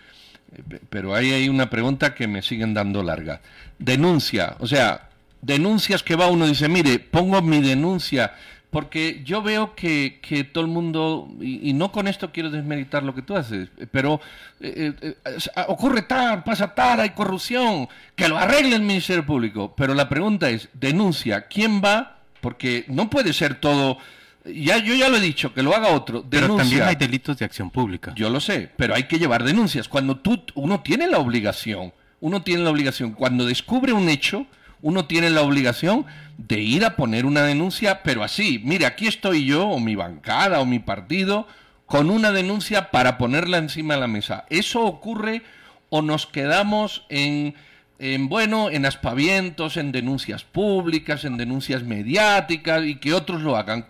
pero 0.90 1.14
ahí 1.14 1.32
hay 1.32 1.50
una 1.50 1.70
pregunta 1.70 2.16
que 2.16 2.28
me 2.28 2.42
siguen 2.42 2.74
dando 2.74 3.04
larga. 3.04 3.42
Denuncia, 3.78 4.56
o 4.60 4.68
sea, 4.68 5.10
denuncias 5.42 6.04
que 6.04 6.16
va 6.16 6.30
uno 6.30 6.48
dice, 6.48 6.70
mire, 6.70 7.00
pongo 7.00 7.42
mi 7.42 7.62
denuncia 7.62 8.34
porque 8.74 9.22
yo 9.24 9.44
veo 9.44 9.76
que, 9.76 10.20
que 10.20 10.44
todo 10.44 10.64
el 10.64 10.70
mundo, 10.70 11.30
y, 11.40 11.72
no 11.74 11.92
con 11.92 12.08
esto 12.08 12.32
quiero 12.32 12.50
desmeritar 12.50 13.04
lo 13.04 13.14
que 13.14 13.22
tú 13.22 13.38
haces, 13.38 13.70
pero 13.92 14.20
eh, 14.60 14.94
eh, 15.00 15.16
eh, 15.24 15.62
ocurre 15.68 16.02
tal, 16.02 16.44
pasa 16.44 16.74
tal, 16.74 17.00
hay 17.00 17.12
corrupción, 17.12 17.88
que 18.16 18.28
lo 18.28 18.36
arregle 18.36 18.76
el 18.76 18.82
Ministerio 18.82 19.24
Público. 19.26 19.76
Pero 19.78 19.94
la 19.94 20.10
pregunta 20.10 20.50
es, 20.50 20.70
denuncia, 20.74 21.44
¿quién 21.48 21.84
va? 21.86 22.18
Porque 22.42 22.84
no 22.88 23.10
puede 23.12 23.32
ser 23.32 23.56
todo... 23.56 24.00
Ya, 24.44 24.78
yo 24.80 24.96
ya 24.96 25.08
lo 25.08 25.18
he 25.18 25.22
dicho, 25.22 25.54
que 25.54 25.62
lo 25.62 25.76
haga 25.76 25.90
otro. 25.90 26.22
Denuncia. 26.22 26.48
Pero 26.48 26.58
también 26.58 26.84
hay 26.84 26.96
delitos 26.96 27.38
de 27.38 27.46
acción 27.46 27.70
pública. 27.70 28.12
Yo 28.16 28.30
lo 28.32 28.42
sé, 28.42 28.72
pero 28.76 28.96
hay 28.96 29.04
que 29.04 29.20
llevar 29.20 29.44
denuncias. 29.44 29.88
Cuando 29.88 30.18
tú, 30.18 30.44
uno 30.56 30.82
tiene 30.82 31.08
la 31.08 31.20
obligación, 31.20 31.94
uno 32.22 32.42
tiene 32.42 32.64
la 32.64 32.72
obligación, 32.72 33.12
cuando 33.12 33.46
descubre 33.46 33.94
un 33.94 34.10
hecho, 34.10 34.48
uno 34.84 35.06
tiene 35.06 35.30
la 35.30 35.42
obligación 35.42 36.06
de 36.38 36.60
ir 36.60 36.86
a 36.86 36.98
poner 36.98 37.26
una 37.26 37.44
denuncia, 37.44 38.04
pero 38.04 38.22
así, 38.22 38.62
mire, 38.64 38.86
aquí 38.86 39.08
estoy 39.08 39.46
yo, 39.46 39.66
o 39.68 39.80
mi 39.80 39.96
bancada, 39.96 40.60
o 40.60 40.66
mi 40.66 40.80
partido, 40.80 41.48
con 41.86 42.10
una 42.10 42.32
denuncia 42.32 42.92
para 42.92 43.18
ponerla 43.18 43.58
encima 43.58 43.96
de 43.96 44.02
la 44.02 44.08
mesa. 44.08 44.46
¿Eso 44.50 44.84
ocurre 44.84 45.42
o 45.90 46.02
nos 46.02 46.28
quedamos 46.28 47.06
en, 47.08 47.56
en 47.98 48.28
bueno, 48.28 48.70
en 48.70 48.86
aspavientos, 48.86 49.78
en 49.78 49.94
denuncias 49.94 50.44
públicas, 50.44 51.24
en 51.24 51.38
denuncias 51.38 51.84
mediáticas 51.84 52.84
y 52.84 52.96
que 52.98 53.14
otros 53.14 53.42
lo 53.42 53.56
hagan? 53.56 53.86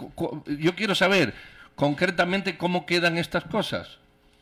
Yo 0.60 0.76
quiero 0.76 0.94
saber 0.94 1.34
concretamente 1.76 2.56
cómo 2.56 2.86
quedan 2.86 3.18
estas 3.18 3.46
cosas. 3.46 3.98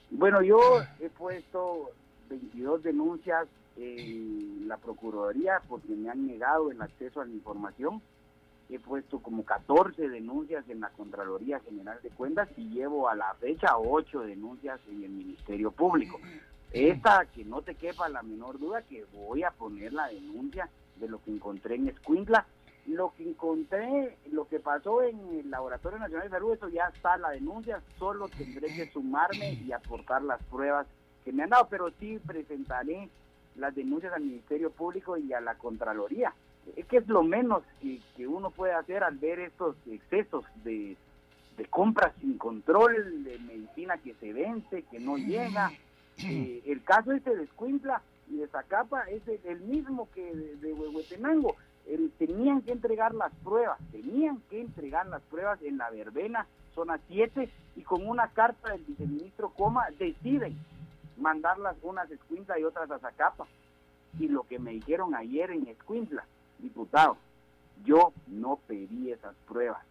Bueno, 0.09 0.41
yo 0.41 0.59
he 0.99 1.07
puesto 1.07 1.91
22 2.29 2.83
denuncias 2.83 3.47
en 3.77 4.67
la 4.67 4.77
Procuraduría 4.77 5.61
porque 5.67 5.93
me 5.93 6.09
han 6.09 6.27
negado 6.27 6.71
el 6.71 6.81
acceso 6.81 7.21
a 7.21 7.25
la 7.25 7.33
información. 7.33 8.01
He 8.69 8.79
puesto 8.79 9.19
como 9.19 9.43
14 9.43 10.07
denuncias 10.07 10.67
en 10.69 10.79
la 10.79 10.89
Contraloría 10.89 11.59
General 11.59 11.99
de 12.01 12.09
Cuentas 12.09 12.47
y 12.55 12.69
llevo 12.69 13.09
a 13.09 13.15
la 13.15 13.33
fecha 13.35 13.77
8 13.77 14.21
denuncias 14.21 14.79
en 14.89 15.03
el 15.03 15.09
Ministerio 15.11 15.71
Público. 15.71 16.19
Esta, 16.71 17.25
que 17.25 17.43
no 17.43 17.61
te 17.61 17.75
quepa 17.75 18.07
la 18.07 18.23
menor 18.23 18.57
duda, 18.57 18.81
que 18.83 19.05
voy 19.13 19.43
a 19.43 19.51
poner 19.51 19.91
la 19.91 20.07
denuncia 20.07 20.69
de 20.95 21.09
lo 21.09 21.21
que 21.21 21.31
encontré 21.31 21.75
en 21.75 21.89
Escuintla. 21.89 22.45
Lo 22.87 23.13
que 23.15 23.29
encontré, 23.29 24.17
lo 24.31 24.47
que 24.47 24.59
pasó 24.59 25.03
en 25.03 25.19
el 25.39 25.51
Laboratorio 25.51 25.99
Nacional 25.99 26.27
de 26.27 26.31
Salud, 26.31 26.53
eso 26.53 26.69
ya 26.69 26.85
está 26.85 27.17
la 27.17 27.29
denuncia, 27.29 27.81
solo 27.99 28.27
tendré 28.29 28.73
que 28.73 28.89
sumarme 28.91 29.53
y 29.53 29.71
aportar 29.71 30.23
las 30.23 30.41
pruebas 30.43 30.87
que 31.23 31.31
me 31.31 31.43
han 31.43 31.51
dado, 31.51 31.67
pero 31.69 31.91
sí 31.99 32.19
presentaré 32.25 33.09
las 33.55 33.75
denuncias 33.75 34.13
al 34.13 34.21
Ministerio 34.21 34.71
Público 34.71 35.17
y 35.17 35.33
a 35.33 35.41
la 35.41 35.55
Contraloría. 35.55 36.33
Es 36.75 36.85
que 36.85 36.97
es 36.97 37.07
lo 37.07 37.23
menos 37.23 37.63
que, 37.81 38.27
uno 38.27 38.51
puede 38.51 38.73
hacer 38.73 39.03
al 39.03 39.17
ver 39.17 39.39
estos 39.39 39.75
excesos 39.87 40.45
de, 40.63 40.95
de 41.57 41.65
compras 41.65 42.13
sin 42.21 42.37
control, 42.37 43.23
de 43.23 43.39
medicina 43.39 43.97
que 43.97 44.13
se 44.15 44.31
vence, 44.31 44.83
que 44.83 44.99
no 44.99 45.17
llega. 45.17 45.71
Eh, 46.23 46.61
el 46.67 46.83
caso 46.83 47.13
este 47.13 47.35
de 47.35 47.45
Escuintla 47.45 48.03
y 48.29 48.35
de 48.35 48.47
Zacapa 48.49 49.05
es 49.05 49.23
el, 49.43 49.61
mismo 49.61 50.07
que 50.13 50.21
de, 50.61 50.73
Huehuetenango. 50.73 51.55
tenían 52.19 52.61
que 52.61 52.73
entregar 52.73 53.15
las 53.15 53.33
pruebas, 53.43 53.79
tenían 53.91 54.39
que 54.51 54.61
entregar 54.61 55.07
las 55.07 55.23
pruebas 55.23 55.59
en 55.63 55.77
la 55.77 55.89
verbena, 55.89 56.45
zona 56.75 56.99
7, 57.07 57.49
y 57.75 57.81
con 57.81 58.07
una 58.07 58.27
carta 58.27 58.71
del 58.71 58.83
viceministro 58.83 59.49
Coma 59.49 59.87
deciden 59.97 60.59
mandarlas 61.21 61.75
unas 61.81 62.09
a 62.09 62.13
Escuintla 62.13 62.59
y 62.59 62.63
otras 62.63 62.89
a 62.91 62.99
Zacapa. 62.99 63.47
Y 64.19 64.27
lo 64.27 64.43
que 64.43 64.59
me 64.59 64.71
dijeron 64.71 65.15
ayer 65.15 65.51
en 65.51 65.67
Escuintla, 65.67 66.25
diputado, 66.59 67.17
yo 67.85 68.13
no 68.27 68.59
pedí 68.67 69.11
esas 69.11 69.35
pruebas. 69.47 69.83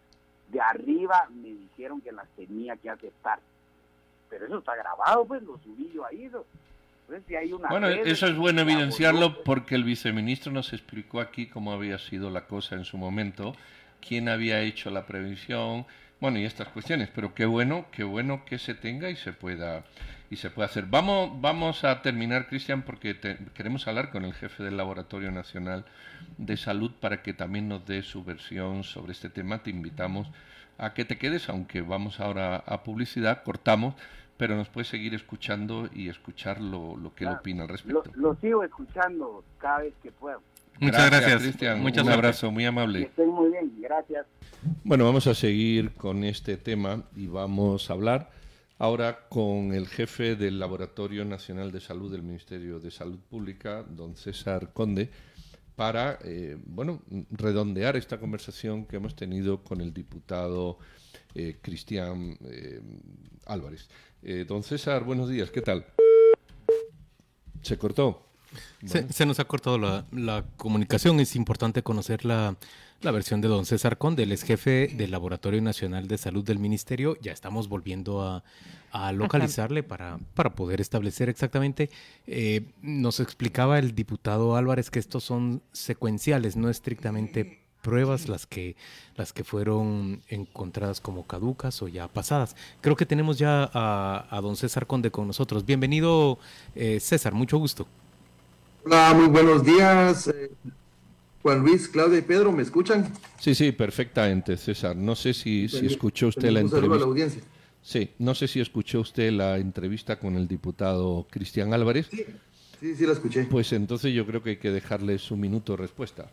De 0.49 0.61
arriba 0.61 1.29
me 1.31 1.49
dijeron 1.49 2.01
que 2.01 2.13
las 2.13 2.29
tenía 2.31 2.77
que 2.77 2.91
aceptar. 2.91 3.41
pero 4.29 4.47
eso 4.47 4.59
está 4.59 4.77
grabado, 4.77 5.25
pues 5.25 5.43
lo 5.43 5.59
subí 5.59 5.91
yo 5.93 6.05
ahí. 6.05 6.31
hay 7.37 7.53
una 7.53 7.69
bueno, 7.69 7.89
eso 7.89 8.27
es 8.27 8.37
bueno 8.37 8.61
evidenciarlo 8.61 9.43
porque 9.43 9.75
el 9.75 9.85
viceministro 9.85 10.53
nos 10.53 10.73
explicó 10.73 11.21
aquí 11.21 11.47
cómo 11.47 11.73
había 11.73 11.99
sido 11.99 12.31
la 12.31 12.47
cosa 12.47 12.77
en 12.77 12.85
su 12.85 12.97
momento, 12.99 13.55
quién 14.07 14.29
había 14.29 14.61
hecho 14.61 14.91
la 14.91 15.07
previsión, 15.07 15.87
bueno, 16.21 16.39
y 16.39 16.45
estas 16.45 16.69
cuestiones, 16.69 17.09
pero 17.15 17.35
qué 17.35 17.47
bueno, 17.47 17.87
qué 17.91 18.05
bueno 18.05 18.45
que 18.45 18.59
se 18.59 18.75
tenga 18.75 19.09
y 19.09 19.17
se 19.17 19.33
pueda 19.33 19.85
y 20.31 20.37
se 20.37 20.49
pueda 20.49 20.67
hacer. 20.67 20.87
Vamos, 20.87 21.41
vamos 21.41 21.83
a 21.83 22.03
terminar, 22.03 22.47
Cristian, 22.47 22.83
porque 22.83 23.19
queremos 23.53 23.89
hablar 23.89 24.11
con 24.11 24.25
el 24.25 24.33
jefe 24.33 24.63
del 24.63 24.77
Laboratorio 24.77 25.33
Nacional 25.33 25.85
de 26.39 26.57
Salud 26.57 26.93
para 27.01 27.23
que 27.23 27.35
también 27.35 27.69
nos 27.69 27.85
dé 27.85 28.03
su 28.03 28.23
versión 28.23 28.85
sobre 28.85 29.11
este 29.13 29.29
tema. 29.29 29.65
Te 29.65 29.71
invitamos 29.71 30.31
a 30.79 30.95
que 30.95 31.05
te 31.05 31.19
quedes, 31.19 31.49
aunque 31.49 31.83
vamos 31.83 32.21
ahora 32.21 32.63
a 32.65 32.85
publicidad, 32.85 33.43
cortamos, 33.43 33.97
pero 34.37 34.55
nos 34.55 34.69
puedes 34.69 34.87
seguir 34.87 35.15
escuchando 35.15 35.91
y 35.93 36.09
escuchar 36.09 36.61
lo, 36.61 36.97
lo 36.97 37.13
que 37.13 37.25
él 37.25 37.31
opina 37.31 37.65
al 37.65 37.69
respecto. 37.69 38.05
Lo, 38.15 38.37
sigo 38.37 38.63
escuchando 38.63 39.45
cada 39.59 39.81
vez 39.81 39.95
que 40.01 40.13
puedo. 40.13 40.41
Muchas 40.79 41.11
gracias, 41.11 41.43
Cristian. 41.43 41.85
Un 41.85 42.09
abrazo, 42.09 42.53
muy 42.53 42.65
amable. 42.65 43.03
Estoy 43.03 43.27
muy 43.27 43.51
bien, 43.51 43.73
gracias. 43.81 44.27
Bueno, 44.85 45.05
vamos 45.05 45.27
a 45.27 45.35
seguir 45.35 45.93
con 45.95 46.23
este 46.23 46.57
tema 46.57 47.03
y 47.17 47.27
vamos 47.27 47.91
a 47.91 47.95
hablar 47.95 48.31
ahora 48.81 49.29
con 49.29 49.75
el 49.75 49.87
jefe 49.87 50.37
del 50.37 50.59
Laboratorio 50.59 51.27
Nacional 51.27 51.71
de 51.71 51.81
Salud 51.81 52.11
del 52.11 52.23
Ministerio 52.23 52.81
de 52.81 52.91
Salud 52.91 53.19
Pública, 53.19 53.85
don 53.87 54.17
César 54.17 54.73
Conde, 54.73 55.11
para 55.77 56.19
eh, 56.25 56.57
bueno, 56.65 57.03
redondear 57.31 57.99
esta 57.99 58.19
conversación 58.19 58.87
que 58.87 58.97
hemos 58.97 59.15
tenido 59.15 59.63
con 59.63 59.83
el 59.83 59.93
diputado 59.93 60.79
eh, 61.35 61.59
Cristian 61.61 62.39
eh, 62.47 62.81
Álvarez. 63.45 63.87
don 64.49 64.63
César, 64.63 65.05
buenos 65.05 65.29
días, 65.29 65.51
¿qué 65.51 65.61
tal? 65.61 65.85
¿Se 67.61 67.77
cortó? 67.77 68.31
Se, 68.87 69.27
nos 69.27 69.39
ha 69.41 69.45
cortado 69.45 69.79
la, 69.79 70.45
comunicación. 70.57 71.21
Es 71.21 71.37
importante 71.37 71.83
conocer 71.83 72.25
la, 72.25 72.57
versión 73.11 73.40
de 73.40 73.49
don 73.49 73.64
César 73.64 73.97
Conde, 73.97 74.25
el 74.25 74.33
ex 74.33 74.42
jefe 74.42 74.88
del 74.88 75.11
Laboratorio 75.11 75.62
Nacional 75.62 76.07
de 76.07 76.19
Salud 76.19 76.45
del 76.45 76.59
Ministerio. 76.59 77.16
Ya 77.23 77.33
estamos 77.33 77.69
volviendo 77.69 78.23
a, 78.92 79.12
localizarle 79.12 79.83
para, 79.83 80.19
para, 80.35 80.50
poder 80.50 80.83
establecer 80.83 81.30
exactamente. 81.30 81.88
Eh, 82.26 82.66
nos 82.83 83.19
explicaba 83.21 83.78
el 83.78 83.95
diputado 83.95 84.54
Álvarez 84.54 84.90
que 84.90 84.99
estos 84.99 85.25
son 85.25 85.62
secuenciales, 85.73 86.57
no 86.57 86.69
estrictamente 86.69 87.62
pruebas 87.80 88.28
las 88.28 88.47
que 88.47 88.76
las 89.16 89.33
que 89.33 89.45
fueron 89.45 90.23
encontradas 90.28 91.00
como 91.00 91.26
caducas 91.26 91.80
o 91.80 91.88
ya 91.88 92.07
pasadas. 92.09 92.54
Creo 92.83 92.97
que 92.97 93.07
tenemos 93.07 93.38
ya 93.38 93.71
a, 93.73 94.40
don 94.42 94.57
César 94.57 94.87
Conde 94.87 95.11
con 95.11 95.26
nosotros. 95.26 95.64
Bienvenido, 95.64 96.38
eh, 96.75 97.00
César, 97.00 97.33
mucho 97.33 97.57
gusto. 97.57 97.87
Hola, 98.85 99.14
muy 99.14 99.28
buenos 99.28 99.64
días. 99.64 100.28
Eh, 100.28 100.50
Juan 101.42 101.61
Luis, 101.61 101.88
Claudia 101.88 102.18
y 102.18 102.23
Pedro, 102.23 102.52
¿me 102.52 102.62
escuchan? 102.62 103.12
Sí, 103.38 103.54
sí, 103.54 103.73
perfectamente, 103.73 104.56
César. 104.56 104.97
No 104.97 105.14
sé 105.14 105.32
si, 105.32 105.68
si 105.68 105.87
escuchó 105.87 106.28
usted 106.28 106.50
la 106.50 106.61
entrevista. 106.61 106.97
la 106.97 107.04
audiencia. 107.04 107.42
Sí, 107.82 108.11
no 108.18 108.35
sé 108.35 108.47
si 108.47 108.61
escuchó 108.61 109.00
usted 109.00 109.32
la 109.32 109.56
entrevista 109.59 110.18
con 110.18 110.37
el 110.37 110.47
diputado 110.47 111.26
Cristian 111.30 111.73
Álvarez. 111.73 112.09
Sí, 112.11 112.26
sí, 112.78 112.94
sí 112.94 113.06
la 113.06 113.12
escuché. 113.12 113.44
Pues 113.44 113.73
entonces 113.73 114.12
yo 114.12 114.26
creo 114.26 114.42
que 114.42 114.50
hay 114.50 114.56
que 114.59 114.70
dejarle 114.70 115.18
su 115.18 115.37
minuto 115.37 115.73
de 115.73 115.78
respuesta. 115.78 116.30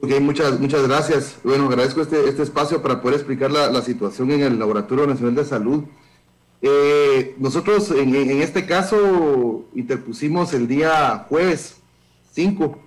Ok, 0.00 0.20
muchas, 0.20 0.60
muchas 0.60 0.86
gracias. 0.86 1.38
Bueno, 1.42 1.66
agradezco 1.66 2.02
este, 2.02 2.28
este 2.28 2.42
espacio 2.42 2.82
para 2.82 3.00
poder 3.02 3.16
explicar 3.16 3.50
la, 3.50 3.70
la 3.70 3.82
situación 3.82 4.30
en 4.30 4.42
el 4.42 4.58
Laboratorio 4.58 5.06
Nacional 5.06 5.34
de 5.34 5.44
Salud 5.44 5.84
eh, 6.64 7.34
nosotros 7.38 7.90
en, 7.90 8.14
este 8.40 8.64
caso 8.64 9.64
interpusimos 9.74 10.54
el 10.54 10.68
día 10.68 11.26
jueves 11.28 11.78
5 12.30 12.78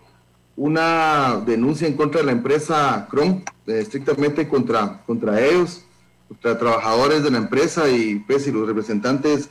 una 0.57 1.41
denuncia 1.45 1.87
en 1.87 1.95
contra 1.95 2.21
de 2.21 2.27
la 2.27 2.31
empresa 2.31 3.07
Cron, 3.09 3.43
eh, 3.67 3.79
estrictamente 3.79 4.47
contra, 4.47 5.03
contra 5.05 5.41
ellos, 5.41 5.83
contra 6.27 6.57
trabajadores 6.57 7.23
de 7.23 7.31
la 7.31 7.37
empresa 7.37 7.89
y, 7.89 8.19
pues, 8.19 8.47
y 8.47 8.51
los 8.51 8.67
representantes 8.67 9.49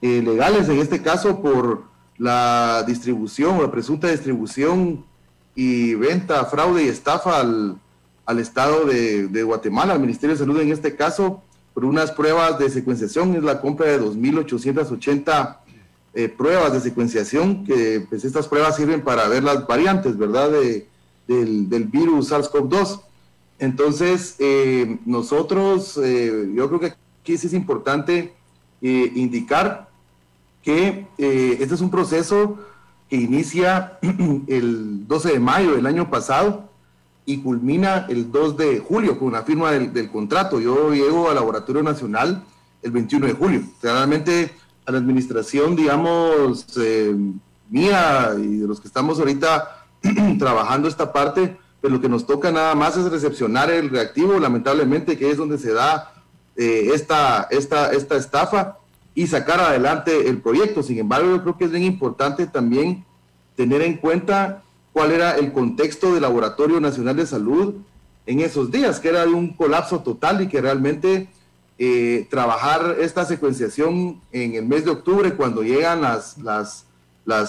eh, 0.00 0.20
legales, 0.22 0.68
en 0.68 0.78
este 0.78 1.00
caso 1.00 1.40
por 1.40 1.84
la 2.18 2.84
distribución 2.86 3.58
o 3.58 3.62
la 3.62 3.70
presunta 3.70 4.08
distribución 4.08 5.04
y 5.54 5.94
venta, 5.94 6.44
fraude 6.46 6.84
y 6.84 6.88
estafa 6.88 7.40
al, 7.40 7.78
al 8.26 8.38
Estado 8.38 8.84
de, 8.84 9.28
de 9.28 9.42
Guatemala, 9.42 9.92
al 9.92 10.00
Ministerio 10.00 10.34
de 10.34 10.40
Salud 10.40 10.60
en 10.60 10.72
este 10.72 10.96
caso, 10.96 11.42
por 11.72 11.84
unas 11.84 12.10
pruebas 12.10 12.58
de 12.58 12.68
secuenciación, 12.68 13.34
es 13.34 13.42
la 13.42 13.60
compra 13.60 13.86
de 13.86 14.00
2.880 14.00 15.58
eh, 16.14 16.28
pruebas 16.28 16.72
de 16.72 16.80
secuenciación, 16.80 17.64
que 17.64 18.04
pues 18.08 18.24
estas 18.24 18.48
pruebas 18.48 18.76
sirven 18.76 19.02
para 19.02 19.28
ver 19.28 19.42
las 19.42 19.66
variantes, 19.66 20.16
¿verdad?, 20.16 20.50
de, 20.50 20.88
del, 21.26 21.68
del, 21.68 21.84
virus 21.84 22.30
SARS-CoV-2. 22.30 23.00
Entonces, 23.58 24.36
eh, 24.38 24.98
nosotros, 25.06 25.98
eh, 26.02 26.50
yo 26.54 26.68
creo 26.68 26.80
que 26.80 26.94
aquí 27.22 27.34
es 27.34 27.52
importante 27.52 28.34
indicar 28.80 29.88
que 30.60 31.06
este 31.18 31.72
es 31.72 31.80
un 31.80 31.90
proceso 31.92 32.58
que 33.08 33.14
inicia 33.14 34.00
el 34.48 35.06
12 35.06 35.34
de 35.34 35.38
mayo 35.38 35.76
del 35.76 35.86
año 35.86 36.10
pasado, 36.10 36.72
y 37.24 37.38
culmina 37.38 38.06
el 38.08 38.32
2 38.32 38.56
de 38.56 38.78
julio 38.80 39.18
con 39.18 39.32
la 39.32 39.42
firma 39.42 39.70
del, 39.72 40.10
contrato. 40.10 40.60
Yo 40.60 40.92
llego 40.92 41.28
al 41.28 41.36
Laboratorio 41.36 41.82
Nacional 41.82 42.44
el 42.82 42.90
21 42.90 43.26
de 43.26 43.32
julio. 43.32 43.62
Realmente 43.80 44.50
a 44.86 44.92
la 44.92 44.98
administración, 44.98 45.76
digamos, 45.76 46.66
eh, 46.78 47.14
mía 47.70 48.32
y 48.38 48.58
de 48.58 48.66
los 48.66 48.80
que 48.80 48.88
estamos 48.88 49.18
ahorita 49.18 49.86
trabajando 50.38 50.88
esta 50.88 51.12
parte, 51.12 51.56
pues 51.80 51.92
lo 51.92 52.00
que 52.00 52.08
nos 52.08 52.26
toca 52.26 52.52
nada 52.52 52.74
más 52.74 52.96
es 52.96 53.10
recepcionar 53.10 53.70
el 53.70 53.90
reactivo, 53.90 54.38
lamentablemente, 54.38 55.18
que 55.18 55.30
es 55.30 55.36
donde 55.36 55.58
se 55.58 55.72
da 55.72 56.12
eh, 56.56 56.90
esta, 56.94 57.48
esta, 57.50 57.92
esta 57.92 58.16
estafa 58.16 58.78
y 59.14 59.26
sacar 59.26 59.60
adelante 59.60 60.28
el 60.28 60.40
proyecto. 60.40 60.82
Sin 60.82 60.98
embargo, 60.98 61.28
yo 61.28 61.42
creo 61.42 61.58
que 61.58 61.64
es 61.64 61.70
bien 61.70 61.84
importante 61.84 62.46
también 62.46 63.04
tener 63.56 63.82
en 63.82 63.96
cuenta 63.96 64.62
cuál 64.92 65.12
era 65.12 65.36
el 65.36 65.52
contexto 65.52 66.12
del 66.12 66.22
Laboratorio 66.22 66.80
Nacional 66.80 67.16
de 67.16 67.26
Salud 67.26 67.74
en 68.26 68.40
esos 68.40 68.70
días, 68.70 69.00
que 69.00 69.08
era 69.08 69.26
de 69.26 69.32
un 69.32 69.54
colapso 69.54 70.00
total 70.00 70.42
y 70.42 70.48
que 70.48 70.60
realmente 70.60 71.28
eh, 71.78 72.26
trabajar 72.30 72.96
esta 73.00 73.24
secuenciación 73.24 74.20
en 74.30 74.54
el 74.54 74.66
mes 74.66 74.84
de 74.84 74.90
octubre, 74.90 75.34
cuando 75.34 75.62
llegan 75.62 76.02
las, 76.02 76.38
las, 76.38 76.84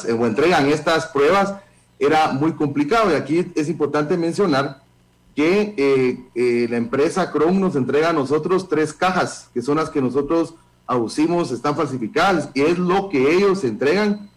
eh, 0.06 0.14
o 0.14 0.26
entregan 0.26 0.68
estas 0.68 1.08
pruebas, 1.08 1.56
era 2.00 2.32
muy 2.34 2.54
complicado. 2.54 3.12
Y 3.12 3.16
aquí 3.16 3.52
es 3.56 3.70
importante 3.70 4.18
mencionar 4.18 4.82
que 5.36 5.74
eh, 6.36 6.68
la 6.70 6.78
empresa 6.78 7.32
Chrome 7.32 7.60
nos 7.60 7.76
entrega 7.76 8.10
a 8.10 8.14
nosotros 8.14 8.70
tres 8.70 8.94
cajas, 8.94 9.50
que 9.54 9.62
son 9.62 9.78
las 9.78 9.90
que 9.90 10.02
nosotros 10.02 10.56
aducimos, 10.86 11.52
están 11.52 11.76
falsificadas, 11.76 12.50
y 12.54 12.62
es 12.62 12.78
lo 12.78 13.10
que 13.10 13.36
ellos 13.36 13.64
entregan 13.64 14.30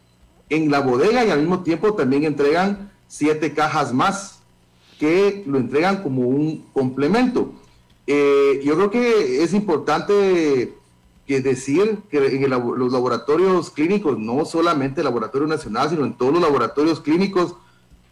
en 0.49 0.71
la 0.71 0.81
bodega 0.81 1.25
y 1.25 1.31
al 1.31 1.41
mismo 1.41 1.63
tiempo 1.63 1.95
también 1.95 2.25
entregan 2.25 2.91
siete 3.09 3.53
cajas 3.53 3.93
más 3.93 4.41
que 4.99 5.45
lo 5.47 5.59
entregan 5.59 6.03
como 6.03 6.23
un 6.23 6.65
complemento. 6.73 7.53
Eh, 8.07 8.61
yo 8.65 8.75
creo 8.77 8.91
que 8.91 9.43
es 9.43 9.53
importante 9.53 10.75
que 11.27 11.41
decir 11.41 11.99
que 12.09 12.19
en 12.19 12.49
los 12.51 12.93
laboratorios 12.93 13.71
clínicos, 13.71 14.19
no 14.19 14.45
solamente 14.45 15.01
el 15.01 15.07
Laboratorio 15.07 15.49
Nacional, 15.49 15.91
sino 15.91 16.05
en 16.05 16.15
todos 16.15 16.33
los 16.33 16.43
laboratorios 16.43 17.01
clínicos 17.01 17.57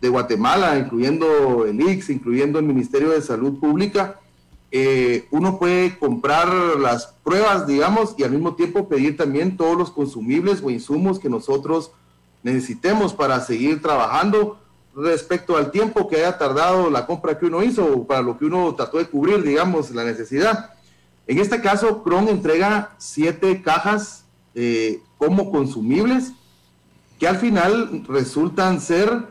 de 0.01 0.09
Guatemala, 0.09 0.79
incluyendo 0.79 1.65
el 1.65 1.81
IX, 1.81 2.11
incluyendo 2.11 2.59
el 2.59 2.65
Ministerio 2.65 3.11
de 3.11 3.23
Salud 3.23 3.59
Pública, 3.61 4.21
eh, 4.73 5.29
uno 5.31 5.61
puede 5.61 5.97
comprar 5.97 6.49
las 6.81 7.15
pruebas, 7.23 7.69
digamos, 7.69 8.17
y 8.19 8.25
al 8.25 8.33
mismo 8.33 8.57
tiempo 8.57 8.89
pedir 8.89 9.17
también 9.17 9.57
todos 9.57 9.79
los 9.79 9.93
consumibles 9.93 10.61
o 10.65 10.71
insumos 10.71 11.21
que 11.21 11.29
nosotros 11.29 11.93
necesitemos 12.43 13.15
para 13.15 13.39
seguir 13.41 13.81
trabajando 13.81 14.59
respecto 14.97 15.57
al 15.57 15.71
tiempo 15.71 16.09
que 16.09 16.17
haya 16.17 16.39
tardado 16.39 16.91
la 16.91 17.07
compra 17.07 17.39
que 17.39 17.47
uno 17.47 17.63
hizo 17.63 18.05
para 18.05 18.23
lo 18.23 18.39
que 18.39 18.45
uno 18.45 18.75
trató 18.75 18.99
de 18.99 19.07
cubrir, 19.07 19.43
digamos, 19.43 19.91
la 19.91 20.05
necesidad. 20.05 20.71
En 21.27 21.39
este 21.39 21.61
caso, 21.61 22.03
Cron 22.03 22.29
entrega 22.29 22.95
siete 22.99 23.63
cajas 23.63 24.25
eh, 24.55 25.01
como 25.19 25.51
consumibles 25.51 26.33
que 27.19 27.27
al 27.27 27.37
final 27.37 28.05
resultan 28.09 28.81
ser 28.81 29.27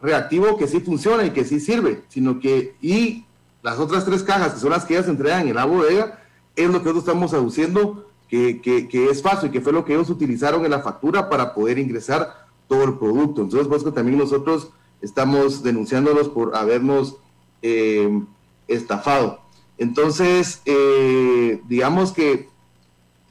reactivo 0.00 0.56
que 0.56 0.66
sí 0.66 0.80
funciona 0.80 1.24
y 1.24 1.30
que 1.30 1.44
sí 1.44 1.60
sirve, 1.60 2.02
sino 2.08 2.40
que 2.40 2.74
y 2.80 3.24
las 3.62 3.78
otras 3.78 4.04
tres 4.04 4.22
cajas 4.22 4.54
que 4.54 4.60
son 4.60 4.70
las 4.70 4.84
que 4.84 4.94
ellas 4.94 5.08
entregan 5.08 5.48
en 5.48 5.54
la 5.54 5.64
bodega 5.64 6.20
es 6.56 6.66
lo 6.66 6.82
que 6.82 6.90
nosotros 6.90 7.04
estamos 7.04 7.34
aduciendo 7.34 8.06
que, 8.28 8.60
que, 8.62 9.10
es 9.10 9.20
fácil 9.20 9.50
y 9.50 9.52
que 9.52 9.60
fue 9.60 9.74
lo 9.74 9.84
que 9.84 9.92
ellos 9.92 10.08
utilizaron 10.08 10.64
en 10.64 10.70
la 10.70 10.80
factura 10.80 11.28
para 11.28 11.52
poder 11.52 11.78
ingresar 11.78 12.46
todo 12.66 12.84
el 12.84 12.94
producto. 12.94 13.42
Entonces, 13.42 13.68
pues 13.68 13.84
que 13.84 13.90
también 13.90 14.16
nosotros 14.16 14.70
estamos 15.02 15.62
denunciándolos 15.62 16.28
por 16.28 16.56
habernos 16.56 17.16
eh, 17.60 18.22
estafado. 18.68 19.40
Entonces, 19.78 20.62
eh, 20.64 21.60
digamos 21.68 22.12
que 22.12 22.48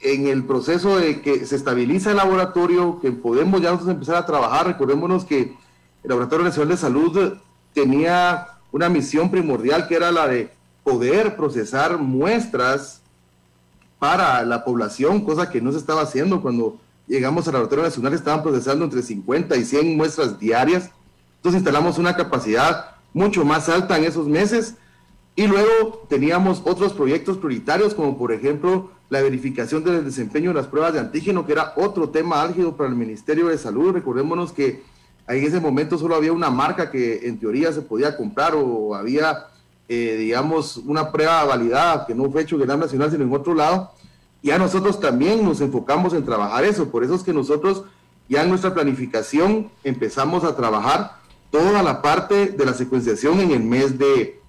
en 0.00 0.26
el 0.26 0.44
proceso 0.44 0.96
de 0.98 1.22
que 1.22 1.46
se 1.46 1.56
estabiliza 1.56 2.10
el 2.10 2.16
laboratorio, 2.16 2.98
que 3.00 3.12
podemos 3.12 3.60
ya 3.60 3.70
nosotros 3.70 3.94
empezar 3.94 4.16
a 4.16 4.26
trabajar, 4.26 4.66
recordémonos 4.66 5.24
que 5.24 5.40
el 6.02 6.08
Laboratorio 6.08 6.44
Nacional 6.44 6.70
de 6.70 6.76
Salud 6.76 7.32
tenía 7.72 8.48
una 8.72 8.88
misión 8.88 9.30
primordial 9.30 9.86
que 9.86 9.94
era 9.94 10.10
la 10.10 10.26
de 10.26 10.50
poder 10.82 11.36
procesar 11.36 11.98
muestras 11.98 13.00
para 13.98 14.42
la 14.44 14.64
población, 14.64 15.24
cosa 15.24 15.48
que 15.48 15.60
no 15.60 15.70
se 15.70 15.78
estaba 15.78 16.02
haciendo 16.02 16.42
cuando 16.42 16.78
llegamos 17.06 17.46
al 17.46 17.54
Laboratorio 17.54 17.84
Nacional, 17.84 18.14
estaban 18.14 18.42
procesando 18.42 18.84
entre 18.84 19.02
50 19.02 19.56
y 19.56 19.64
100 19.64 19.96
muestras 19.96 20.40
diarias. 20.40 20.90
Entonces 21.42 21.58
instalamos 21.58 21.98
una 21.98 22.14
capacidad 22.14 22.92
mucho 23.12 23.44
más 23.44 23.68
alta 23.68 23.98
en 23.98 24.04
esos 24.04 24.28
meses 24.28 24.76
y 25.34 25.48
luego 25.48 26.06
teníamos 26.08 26.62
otros 26.64 26.92
proyectos 26.92 27.36
prioritarios 27.36 27.94
como 27.94 28.16
por 28.16 28.30
ejemplo 28.30 28.92
la 29.10 29.20
verificación 29.20 29.82
del 29.82 30.04
desempeño 30.04 30.50
de 30.50 30.54
las 30.54 30.68
pruebas 30.68 30.92
de 30.92 31.00
antígeno, 31.00 31.44
que 31.44 31.50
era 31.50 31.72
otro 31.74 32.10
tema 32.10 32.42
álgido 32.42 32.76
para 32.76 32.90
el 32.90 32.94
Ministerio 32.94 33.48
de 33.48 33.58
Salud. 33.58 33.90
Recordémonos 33.92 34.52
que 34.52 34.84
en 35.26 35.44
ese 35.44 35.58
momento 35.58 35.98
solo 35.98 36.14
había 36.14 36.32
una 36.32 36.48
marca 36.48 36.92
que 36.92 37.26
en 37.26 37.40
teoría 37.40 37.72
se 37.72 37.82
podía 37.82 38.16
comprar 38.16 38.54
o 38.54 38.94
había, 38.94 39.48
eh, 39.88 40.14
digamos, 40.16 40.76
una 40.76 41.10
prueba 41.10 41.42
validada 41.42 42.06
que 42.06 42.14
no 42.14 42.30
fue 42.30 42.42
hecho 42.42 42.54
en 42.54 42.70
el 42.70 42.78
nacional, 42.78 43.10
sino 43.10 43.24
en 43.24 43.34
otro 43.34 43.52
lado. 43.52 43.90
Ya 44.44 44.58
nosotros 44.58 45.00
también 45.00 45.44
nos 45.44 45.60
enfocamos 45.60 46.14
en 46.14 46.24
trabajar 46.24 46.62
eso. 46.62 46.88
Por 46.88 47.02
eso 47.02 47.16
es 47.16 47.24
que 47.24 47.32
nosotros 47.32 47.82
ya 48.28 48.44
en 48.44 48.48
nuestra 48.48 48.72
planificación 48.72 49.72
empezamos 49.82 50.44
a 50.44 50.54
trabajar 50.54 51.21
toda 51.52 51.84
la 51.84 52.02
parte 52.02 52.46
de 52.46 52.64
la 52.66 52.74
secuenciación 52.74 53.38
en 53.38 53.52
el 53.52 53.62
mes 53.62 53.96
de, 53.96 54.40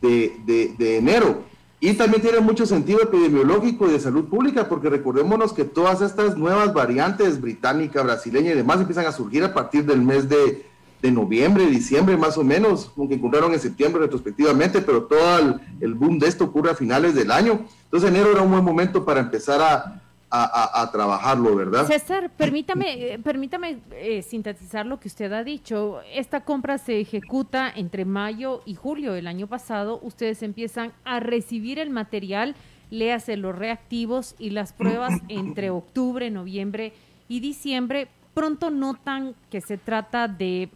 de, 0.00 0.74
de 0.76 0.96
enero 0.96 1.44
y 1.78 1.92
también 1.92 2.22
tiene 2.22 2.40
mucho 2.40 2.64
sentido 2.64 3.02
epidemiológico 3.02 3.86
y 3.86 3.92
de 3.92 4.00
salud 4.00 4.24
pública, 4.24 4.68
porque 4.68 4.88
recordémonos 4.88 5.52
que 5.52 5.64
todas 5.64 6.00
estas 6.00 6.36
nuevas 6.36 6.72
variantes 6.72 7.40
británica, 7.40 8.02
brasileña 8.02 8.52
y 8.52 8.54
demás 8.54 8.80
empiezan 8.80 9.06
a 9.06 9.12
surgir 9.12 9.44
a 9.44 9.52
partir 9.52 9.84
del 9.84 10.00
mes 10.00 10.28
de, 10.28 10.64
noviembre, 11.12 11.66
diciembre 11.66 12.16
más 12.16 12.36
o 12.36 12.42
menos, 12.42 12.90
aunque 12.96 13.14
encontraron 13.14 13.52
en 13.52 13.60
septiembre 13.60 14.02
retrospectivamente, 14.02 14.80
pero 14.80 15.04
todo 15.04 15.38
el, 15.38 15.60
el 15.80 15.94
boom 15.94 16.18
de 16.18 16.26
esto 16.26 16.42
ocurre 16.42 16.72
a 16.72 16.74
finales 16.74 17.14
del 17.14 17.30
año. 17.30 17.60
Entonces 17.84 18.10
enero 18.10 18.32
era 18.32 18.42
un 18.42 18.50
buen 18.50 18.64
momento 18.64 19.04
para 19.04 19.20
empezar 19.20 19.62
a, 19.62 20.02
a, 20.30 20.88
trabajarlo, 20.92 21.54
¿verdad? 21.54 21.86
César, 21.86 22.30
permítame, 22.36 23.14
eh, 23.14 23.18
permítame 23.18 23.78
eh, 23.92 24.22
sintetizar 24.22 24.84
lo 24.84 24.98
que 24.98 25.08
usted 25.08 25.32
ha 25.32 25.44
dicho. 25.44 26.00
Esta 26.12 26.44
compra 26.44 26.78
se 26.78 27.00
ejecuta 27.00 27.72
entre 27.74 28.04
mayo 28.04 28.62
y 28.66 28.74
julio 28.74 29.12
del 29.12 29.26
año 29.26 29.46
pasado. 29.46 30.00
Ustedes 30.02 30.42
empiezan 30.42 30.92
a 31.04 31.20
recibir 31.20 31.78
el 31.78 31.90
material, 31.90 32.54
léase 32.90 33.36
los 33.36 33.56
reactivos 33.56 34.34
y 34.38 34.50
las 34.50 34.72
pruebas 34.72 35.14
entre 35.28 35.70
octubre, 35.70 36.30
noviembre 36.30 36.92
y 37.28 37.40
diciembre. 37.40 38.08
Pronto 38.34 38.70
notan 38.70 39.34
que 39.50 39.60
se 39.60 39.78
trata 39.78 40.28
de 40.28 40.68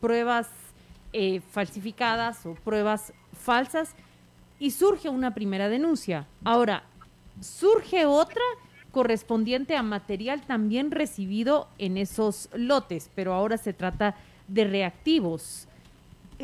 pruebas 0.00 0.48
eh, 1.12 1.40
falsificadas 1.50 2.46
o 2.46 2.54
pruebas 2.54 3.12
falsas 3.32 3.94
y 4.58 4.70
surge 4.70 5.08
una 5.08 5.34
primera 5.34 5.68
denuncia. 5.68 6.26
Ahora, 6.44 6.84
surge 7.40 8.06
otra 8.06 8.42
correspondiente 8.94 9.76
a 9.76 9.82
material 9.82 10.42
también 10.46 10.92
recibido 10.92 11.66
en 11.78 11.98
esos 11.98 12.48
lotes, 12.54 13.10
pero 13.16 13.34
ahora 13.34 13.58
se 13.58 13.72
trata 13.72 14.14
de 14.46 14.64
reactivos. 14.64 15.66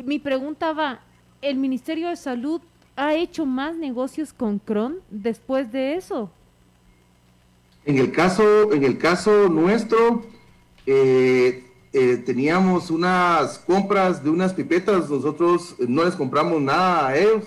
Mi 0.03 0.19
pregunta 0.19 0.73
va, 0.73 0.99
¿el 1.41 1.55
Ministerio 1.55 2.09
de 2.09 2.17
Salud 2.17 2.61
ha 2.97 3.15
hecho 3.15 3.45
más 3.45 3.77
negocios 3.77 4.33
con 4.33 4.59
Cron 4.59 4.97
después 5.09 5.71
de 5.71 5.95
eso? 5.95 6.29
En 7.85 7.97
el 7.97 8.11
caso, 8.11 8.73
en 8.73 8.83
el 8.83 8.97
caso 8.97 9.47
nuestro, 9.47 10.23
eh, 10.85 11.63
eh, 11.93 12.17
teníamos 12.17 12.91
unas 12.91 13.59
compras 13.59 14.21
de 14.21 14.29
unas 14.29 14.53
pipetas, 14.53 15.09
nosotros 15.09 15.75
no 15.79 16.03
les 16.03 16.15
compramos 16.15 16.61
nada 16.61 17.07
a 17.07 17.17
ellos 17.17 17.45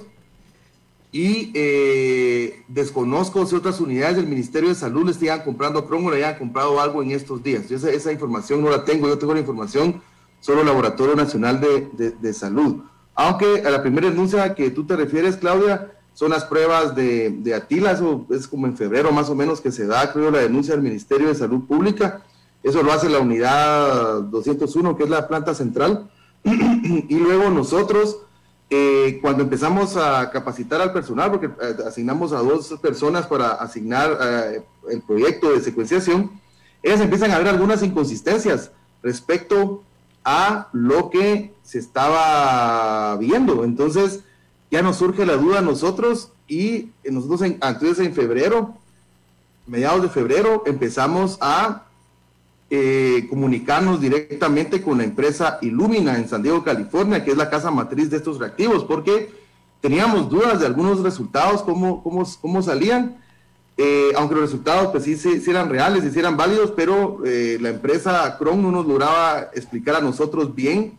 y 1.14 1.52
eh, 1.54 2.64
desconozco 2.66 3.46
si 3.46 3.54
otras 3.54 3.80
unidades 3.80 4.16
del 4.16 4.26
Ministerio 4.26 4.70
de 4.70 4.74
Salud 4.74 5.04
le 5.04 5.12
estaban 5.12 5.44
comprando 5.44 5.86
cromo 5.86 6.08
o 6.08 6.10
le 6.10 6.16
hayan 6.16 6.36
comprado 6.40 6.80
algo 6.80 7.04
en 7.04 7.12
estos 7.12 7.40
días. 7.40 7.70
esa, 7.70 7.88
esa, 7.88 8.10
información 8.10 8.60
no 8.60 8.68
la 8.68 8.84
tengo, 8.84 9.06
yo 9.06 9.16
tengo 9.16 9.32
la 9.32 9.38
información 9.38 10.02
solo 10.40 10.62
el 10.62 10.66
Laboratorio 10.66 11.14
Nacional 11.14 11.60
de, 11.60 12.10
de, 12.20 12.32
Salud. 12.32 12.82
Aunque 13.14 13.62
a 13.64 13.70
la 13.70 13.80
primera 13.80 14.10
denuncia 14.10 14.56
que 14.56 14.70
tú 14.70 14.86
te 14.86 14.96
refieres, 14.96 15.36
Claudia, 15.36 15.92
son 16.14 16.32
las 16.32 16.46
pruebas 16.46 16.96
de, 16.96 17.30
de 17.30 17.54
Atila, 17.54 17.92
eso 17.92 18.26
es 18.30 18.48
como 18.48 18.66
en 18.66 18.76
febrero 18.76 19.12
más 19.12 19.30
o 19.30 19.36
menos 19.36 19.60
que 19.60 19.70
se 19.70 19.86
da, 19.86 20.12
creo, 20.12 20.32
la 20.32 20.40
denuncia 20.40 20.74
del 20.74 20.82
Ministerio 20.82 21.28
de 21.28 21.36
Salud 21.36 21.64
Pública. 21.68 22.24
Eso 22.64 22.82
lo 22.82 22.92
hace 22.92 23.08
la 23.08 23.20
unidad 23.20 24.20
201, 24.22 24.96
que 24.96 25.04
es 25.04 25.10
la 25.10 25.28
planta 25.28 25.54
central. 25.54 26.10
y 26.44 27.14
luego 27.14 27.50
nosotros 27.50 28.18
eh, 28.76 29.20
cuando 29.22 29.44
empezamos 29.44 29.96
a 29.96 30.30
capacitar 30.30 30.80
al 30.80 30.92
personal, 30.92 31.30
porque 31.30 31.46
eh, 31.46 31.76
asignamos 31.86 32.32
a 32.32 32.38
dos 32.38 32.74
personas 32.82 33.24
para 33.28 33.52
asignar 33.52 34.18
eh, 34.20 34.62
el 34.90 35.00
proyecto 35.02 35.52
de 35.52 35.60
secuenciación, 35.60 36.32
ellas 36.82 37.00
empiezan 37.00 37.30
a 37.30 37.38
ver 37.38 37.46
algunas 37.46 37.84
inconsistencias 37.84 38.72
respecto 39.00 39.84
a 40.24 40.70
lo 40.72 41.08
que 41.10 41.54
se 41.62 41.78
estaba 41.78 43.16
viendo. 43.16 43.62
Entonces, 43.62 44.24
ya 44.72 44.82
nos 44.82 44.96
surge 44.96 45.24
la 45.24 45.36
duda 45.36 45.60
a 45.60 45.62
nosotros 45.62 46.32
y 46.48 46.90
nosotros 47.04 47.42
entonces 47.42 48.00
en 48.00 48.12
febrero, 48.12 48.74
mediados 49.68 50.02
de 50.02 50.08
febrero, 50.08 50.64
empezamos 50.66 51.38
a 51.40 51.84
eh, 52.76 53.28
comunicarnos 53.30 54.00
directamente 54.00 54.82
con 54.82 54.98
la 54.98 55.04
empresa 55.04 55.58
Illumina 55.62 56.16
en 56.16 56.28
San 56.28 56.42
Diego, 56.42 56.64
California, 56.64 57.24
que 57.24 57.30
es 57.30 57.36
la 57.36 57.48
casa 57.48 57.70
matriz 57.70 58.10
de 58.10 58.16
estos 58.16 58.40
reactivos, 58.40 58.82
porque 58.82 59.32
teníamos 59.80 60.28
dudas 60.28 60.58
de 60.58 60.66
algunos 60.66 61.00
resultados, 61.00 61.62
cómo, 61.62 62.02
cómo, 62.02 62.26
cómo 62.40 62.62
salían, 62.62 63.18
eh, 63.76 64.10
aunque 64.16 64.34
los 64.34 64.44
resultados 64.44 64.88
pues 64.88 65.04
sí, 65.04 65.14
sí, 65.16 65.40
eran 65.48 65.70
reales, 65.70 66.12
sí 66.12 66.18
eran 66.18 66.36
válidos, 66.36 66.72
pero 66.72 67.20
eh, 67.24 67.58
la 67.60 67.68
empresa 67.68 68.36
Chrome 68.38 68.62
no 68.62 68.72
nos 68.72 68.86
lograba 68.86 69.50
explicar 69.54 69.94
a 69.94 70.00
nosotros 70.00 70.52
bien 70.52 70.98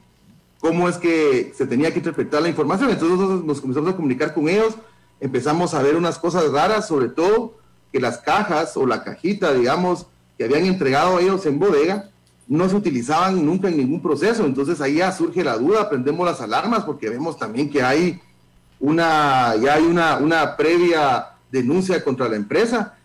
cómo 0.61 0.88
es 0.88 0.95
que 0.95 1.51
se 1.57 1.67
tenía 1.67 1.91
que 1.91 1.99
interpretar 1.99 2.41
la 2.41 2.47
información. 2.47 2.89
Entonces 2.89 3.17
nosotros 3.17 3.43
nos 3.43 3.59
comenzamos 3.59 3.89
a 3.91 3.95
comunicar 3.97 4.33
con 4.33 4.47
ellos, 4.47 4.75
empezamos 5.19 5.73
a 5.73 5.81
ver 5.81 5.97
unas 5.97 6.17
cosas 6.19 6.49
raras, 6.53 6.88
sobre 6.88 7.09
todo 7.09 7.57
que 7.91 7.99
las 7.99 8.19
cajas 8.19 8.77
o 8.77 8.85
la 8.85 9.03
cajita, 9.03 9.53
digamos, 9.53 10.07
que 10.37 10.43
habían 10.43 10.65
entregado 10.65 11.19
ellos 11.19 11.45
en 11.45 11.59
bodega 11.59 12.09
no 12.47 12.69
se 12.69 12.75
utilizaban 12.75 13.45
nunca 13.45 13.69
en 13.69 13.77
ningún 13.77 14.01
proceso. 14.01 14.45
Entonces 14.45 14.79
ahí 14.81 14.95
ya 14.95 15.11
surge 15.11 15.43
la 15.43 15.57
duda, 15.57 15.89
prendemos 15.89 16.25
las 16.25 16.41
alarmas 16.41 16.83
porque 16.83 17.09
vemos 17.09 17.37
también 17.37 17.69
que 17.69 17.81
hay 17.81 18.21
una, 18.79 19.55
ya 19.55 19.75
hay 19.75 19.83
una, 19.83 20.17
una 20.17 20.55
previa 20.55 21.27
denuncia 21.51 22.03
contra 22.03 22.29
la 22.29 22.35
empresa. 22.35 22.95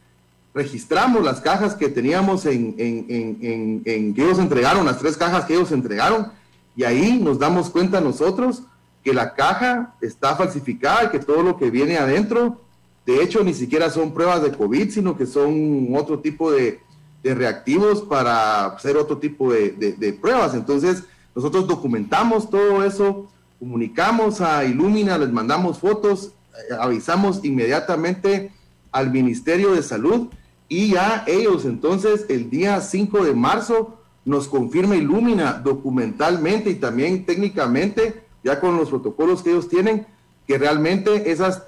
Registramos 0.52 1.24
las 1.24 1.40
cajas 1.40 1.74
que 1.74 1.88
teníamos 1.88 2.44
en, 2.44 2.74
en, 2.76 3.82
en, 3.84 4.14
que 4.14 4.22
ellos 4.22 4.38
entregaron, 4.38 4.84
las 4.84 4.98
tres 4.98 5.16
cajas 5.16 5.44
que 5.44 5.54
ellos 5.54 5.70
entregaron, 5.70 6.32
y 6.74 6.82
ahí 6.82 7.20
nos 7.22 7.38
damos 7.38 7.70
cuenta 7.70 8.00
nosotros 8.00 8.62
que 9.04 9.14
la 9.14 9.34
caja 9.34 9.94
está 10.00 10.36
falsificada 10.36 11.10
que 11.10 11.20
todo 11.20 11.42
lo 11.42 11.56
que 11.56 11.70
viene 11.70 11.96
adentro, 11.98 12.60
de 13.06 13.22
hecho, 13.22 13.42
ni 13.42 13.54
siquiera 13.54 13.90
son 13.90 14.12
pruebas 14.12 14.42
de 14.42 14.52
COVID, 14.52 14.90
sino 14.90 15.16
que 15.16 15.26
son 15.26 15.88
otro 15.94 16.18
tipo 16.18 16.50
de, 16.50 16.80
de 17.22 17.35
reactivos 17.35 18.02
para 18.02 18.66
hacer 18.66 18.96
otro 18.96 19.18
tipo 19.18 19.52
de, 19.52 20.18
pruebas. 20.20 20.54
Entonces, 20.54 21.04
nosotros 21.35 21.66
documentamos 21.66 22.48
todo 22.50 22.85
eso, 22.85 23.30
comunicamos 23.59 24.40
a 24.40 24.64
Illumina, 24.64 25.18
les 25.18 25.30
mandamos 25.30 25.78
fotos, 25.78 26.33
avisamos 26.78 27.44
inmediatamente 27.44 28.52
al 28.90 29.11
Ministerio 29.11 29.72
de 29.72 29.83
Salud 29.83 30.28
y 30.68 30.92
ya 30.92 31.24
ellos 31.26 31.64
entonces 31.64 32.26
el 32.28 32.50
día 32.50 32.80
5 32.80 33.24
de 33.24 33.35
marzo 33.35 33.98
nos 34.24 34.48
confirma 34.48 34.96
Illumina 34.96 35.54
documentalmente 35.54 36.70
y 36.70 36.74
también 36.76 37.24
técnicamente, 37.24 38.22
ya 38.42 38.61
con 38.61 38.76
los 38.76 38.90
protocolos 38.90 39.42
que 39.42 39.50
ellos 39.50 39.68
tienen, 39.68 40.06
que 40.46 40.59
realmente 40.59 41.30
esas 41.30 41.62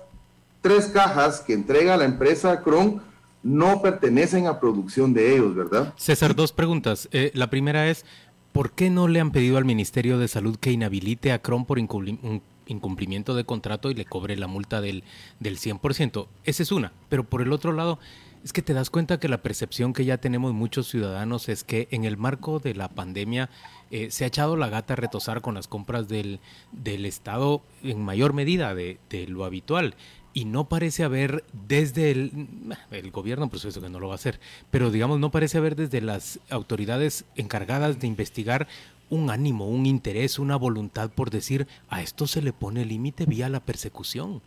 tres 0.61 0.87
cajas 0.87 1.41
que 1.41 1.53
entrega 1.53 1.97
la 1.97 2.05
empresa 2.05 2.63
Cron 2.63 3.03
no 3.43 3.83
pertenecen 3.83 4.47
a 4.47 4.61
producción 4.61 5.13
de 5.15 5.35
ellos, 5.35 5.55
¿verdad? 5.55 5.95
César, 5.97 6.35
dos 6.35 6.53
preguntas. 6.53 7.09
Eh, 7.13 7.31
la 7.35 7.51
primera 7.51 7.89
es, 7.89 8.05
¿por 8.53 8.73
qué 8.73 8.91
no 8.91 9.09
le 9.09 9.21
han 9.21 9.33
pedido 9.33 9.59
al 9.59 9.65
Ministerio 9.65 10.19
de 10.19 10.29
Salud 10.29 10.57
que 10.57 10.73
inhabilite 10.73 11.33
a 11.33 11.41
Cron 11.41 11.65
por 11.65 11.79
incumplimiento 11.79 13.35
de 13.35 13.45
contrato 13.45 13.91
y 13.91 13.95
le 13.95 14.05
cobre 14.05 14.37
la 14.37 14.47
multa 14.47 14.81
del, 14.81 15.03
del 15.41 15.59
100%? 15.59 16.27
Esa 16.45 16.63
es 16.63 16.73
una. 16.73 16.93
Pero 17.09 17.25
por 17.25 17.43
el 17.43 17.53
otro 17.53 17.73
lado, 17.73 17.99
Es 18.45 18.53
que 18.53 18.63
te 18.63 18.75
das 18.75 18.91
cuenta 18.91 19.21
que 19.21 19.29
la 19.29 19.43
percepción 19.43 19.93
que 19.93 20.05
ya 20.05 20.19
tenemos 20.19 20.53
muchos 20.53 20.89
ciudadanos 20.89 21.49
es 21.49 21.63
que 21.63 21.87
en 21.93 22.05
el 22.05 22.17
marco 22.17 22.59
de 22.59 22.75
la 22.75 22.89
pandemia 22.89 23.51
eh, 23.91 24.11
se 24.11 24.25
ha 24.25 24.27
echado 24.27 24.57
la 24.57 24.69
gata 24.69 24.95
a 24.95 24.97
retosar 24.97 25.43
con 25.43 25.55
las 25.55 25.69
compras 25.69 26.09
del, 26.09 26.41
del 26.73 27.07
Estado 27.07 27.63
en 27.85 28.05
mayor 28.05 28.33
medida 28.33 28.75
de, 28.75 28.99
de 29.11 29.29
lo 29.29 29.45
habitual 29.45 29.95
y 30.35 30.45
no 30.45 30.69
parece 30.69 31.05
haber 31.05 31.45
desde 31.53 32.11
el, 32.11 32.49
el 32.91 33.11
gobierno, 33.11 33.49
por 33.49 33.59
supuesto 33.59 33.81
que 33.81 33.89
no 33.89 34.01
lo 34.01 34.09
va 34.09 34.15
a 34.15 34.17
hacer, 34.17 34.41
pero 34.71 34.91
digamos, 34.91 35.21
no 35.21 35.31
parece 35.31 35.59
haber 35.59 35.77
desde 35.77 36.01
las 36.01 36.41
autoridades 36.49 37.25
encargadas 37.37 38.01
de 38.01 38.07
investigar 38.07 38.67
un 39.11 39.29
ánimo, 39.29 39.69
un 39.69 39.85
interés, 39.85 40.39
una 40.39 40.57
voluntad 40.57 41.11
por 41.11 41.31
decir 41.31 41.67
a 41.91 42.01
esto 42.01 42.27
se 42.27 42.41
le 42.41 42.55
pone 42.55 42.87
límite 42.87 43.27
vía 43.27 43.51
la 43.51 43.61
persecución. 43.61 44.41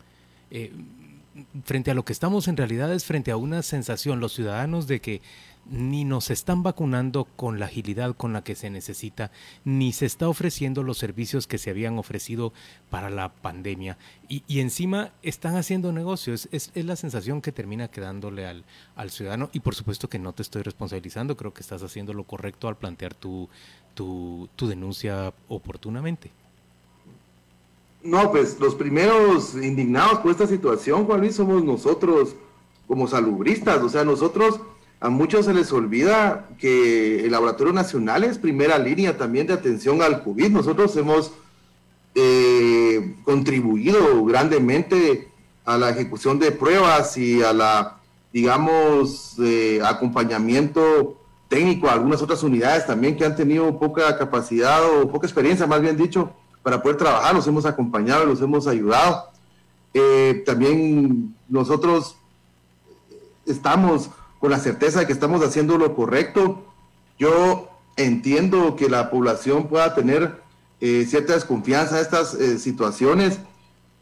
Eh, 0.49 0.71
frente 1.65 1.91
a 1.91 1.93
lo 1.93 2.03
que 2.03 2.13
estamos 2.13 2.47
en 2.47 2.57
realidad 2.57 2.91
es 2.93 3.05
frente 3.05 3.29
a 3.31 3.37
una 3.37 3.61
sensación, 3.61 4.19
los 4.19 4.33
ciudadanos, 4.33 4.87
de 4.87 5.01
que 5.01 5.21
ni 5.69 6.05
nos 6.05 6.29
están 6.29 6.63
vacunando 6.63 7.25
con 7.35 7.59
la 7.59 7.65
agilidad 7.65 8.15
con 8.15 8.33
la 8.33 8.43
que 8.43 8.55
se 8.55 8.69
necesita, 8.69 9.31
ni 9.63 9.93
se 9.93 10.05
está 10.05 10.29
ofreciendo 10.29 10.83
los 10.83 10.97
servicios 10.97 11.47
que 11.47 11.57
se 11.57 11.69
habían 11.69 11.97
ofrecido 11.97 12.53
para 12.89 13.09
la 13.09 13.29
pandemia. 13.29 13.97
Y, 14.27 14.59
encima 14.59 15.11
están 15.21 15.55
haciendo 15.55 15.91
negocios. 15.91 16.47
Es, 16.51 16.71
la 16.75 16.95
sensación 16.95 17.41
que 17.41 17.51
termina 17.51 17.87
quedándole 17.87 18.45
al, 18.45 18.63
al 18.95 19.09
ciudadano. 19.09 19.49
Y 19.53 19.59
por 19.59 19.75
supuesto 19.75 20.09
que 20.09 20.19
no 20.19 20.33
te 20.33 20.43
estoy 20.43 20.61
responsabilizando, 20.61 21.35
creo 21.37 21.53
que 21.53 21.61
estás 21.61 21.83
haciendo 21.83 22.13
lo 22.13 22.23
correcto 22.23 22.67
al 22.67 22.77
plantear 22.77 23.13
tu, 23.13 23.49
tu, 23.93 24.49
tu 24.55 24.67
denuncia 24.67 25.33
oportunamente. 25.47 26.31
No, 28.03 28.31
pues 28.31 28.59
los 28.59 28.75
primeros 28.75 29.55
indignados 29.55 30.19
por 30.19 30.29
esta 30.29 30.45
situación, 30.45 31.05
Juan 31.05 31.21
Luis, 31.21 31.35
somos 31.35 31.63
nosotros 31.63 32.35
como 32.87 33.07
salubristas. 33.07 33.81
O 33.81 33.89
sea, 33.89 34.03
nosotros 34.03 34.59
a 35.05 35.09
muchos 35.09 35.45
se 35.45 35.53
les 35.53 35.71
olvida 35.71 36.47
que 36.57 37.23
el 37.23 37.31
Laboratorio 37.31 37.71
Nacional 37.71 38.23
es 38.23 38.39
primera 38.39 38.79
línea 38.79 39.15
también 39.15 39.45
de 39.45 39.53
atención 39.53 40.01
al 40.01 40.23
COVID. 40.23 40.49
Nosotros 40.49 40.97
hemos 40.97 41.31
eh, 42.15 43.15
contribuido 43.23 44.25
grandemente 44.25 45.27
a 45.63 45.77
la 45.77 45.91
ejecución 45.91 46.39
de 46.39 46.51
pruebas 46.51 47.17
y 47.17 47.43
a 47.43 47.53
la, 47.53 47.97
digamos, 48.33 49.35
eh, 49.43 49.79
acompañamiento 49.85 51.21
técnico 51.49 51.87
a 51.87 51.93
algunas 51.93 52.23
otras 52.23 52.41
unidades 52.41 52.87
también 52.87 53.15
que 53.15 53.25
han 53.25 53.35
tenido 53.35 53.77
poca 53.77 54.17
capacidad 54.17 54.83
o 54.89 55.07
poca 55.11 55.27
experiencia, 55.27 55.67
más 55.67 55.81
bien 55.81 55.97
dicho, 55.97 56.31
para 56.63 56.81
poder 56.81 56.97
trabajar. 56.97 57.35
Los 57.35 57.45
hemos 57.45 57.67
acompañado, 57.67 58.25
los 58.25 58.41
hemos 58.41 58.65
ayudado. 58.65 59.25
Eh, 59.93 60.41
también 60.47 61.35
nosotros 61.47 62.17
estamos 63.45 64.09
con 64.45 64.51
la 64.51 64.59
certeza 64.59 64.99
de 64.99 65.07
que 65.07 65.13
estamos 65.13 65.43
haciendo 65.43 65.79
lo 65.79 65.95
correcto. 65.95 66.65
Yo 67.17 67.67
entiendo 67.97 68.75
que 68.75 68.91
la 68.91 69.09
población 69.09 69.67
pueda 69.67 69.95
tener 69.95 70.39
eh, 70.81 71.03
cierta 71.09 71.33
desconfianza 71.33 71.95
a 71.95 72.01
estas 72.01 72.35
eh, 72.35 72.59
situaciones. 72.59 73.39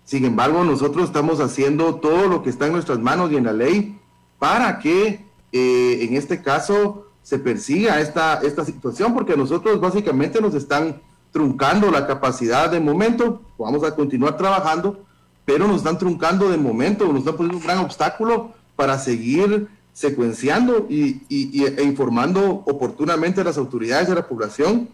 Sin 0.03 0.25
embargo, 0.25 0.65
nosotros 0.65 1.05
estamos 1.05 1.39
haciendo 1.39 1.95
todo 1.95 2.27
lo 2.27 2.43
que 2.43 2.49
está 2.49 2.67
en 2.67 2.73
nuestras 2.73 2.99
manos 2.99 3.31
y 3.31 3.37
en 3.37 3.45
la 3.45 3.53
ley 3.53 3.97
para 4.37 4.79
que 4.79 5.23
eh, 5.53 5.99
en 6.01 6.17
este 6.17 6.41
caso 6.41 7.07
se 7.21 7.39
persiga 7.39 8.01
esta, 8.01 8.41
esta 8.41 8.65
situación, 8.65 9.13
porque 9.13 9.37
nosotros 9.37 9.79
básicamente 9.79 10.41
nos 10.41 10.55
están 10.55 11.01
truncando 11.31 11.89
la 11.89 12.05
capacidad 12.05 12.69
de 12.69 12.81
momento. 12.81 13.43
Vamos 13.57 13.81
a 13.85 13.95
continuar 13.95 14.35
trabajando, 14.35 15.05
pero 15.45 15.69
nos 15.69 15.77
están 15.77 15.97
truncando 15.97 16.49
de 16.49 16.57
momento, 16.57 17.07
nos 17.07 17.19
están 17.19 17.37
poniendo 17.37 17.59
un 17.59 17.63
gran 17.63 17.77
obstáculo 17.77 18.51
para 18.75 18.99
seguir 18.99 19.69
secuenciando 19.93 20.87
y, 20.89 21.21
e 21.29 21.83
informando 21.83 22.63
oportunamente 22.65 23.41
a 23.41 23.43
las 23.43 23.57
autoridades 23.57 24.07
de 24.07 24.15
la 24.15 24.27
población 24.27 24.89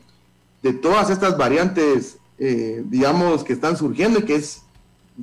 de 0.61 0.73
todas 0.73 1.09
estas 1.09 1.37
variantes, 1.37 2.17
eh, 2.37 2.83
digamos, 2.85 3.43
que 3.43 3.53
están 3.53 3.77
surgiendo 3.77 4.19
y 4.19 4.23
que 4.23 4.35
es, 4.35 4.63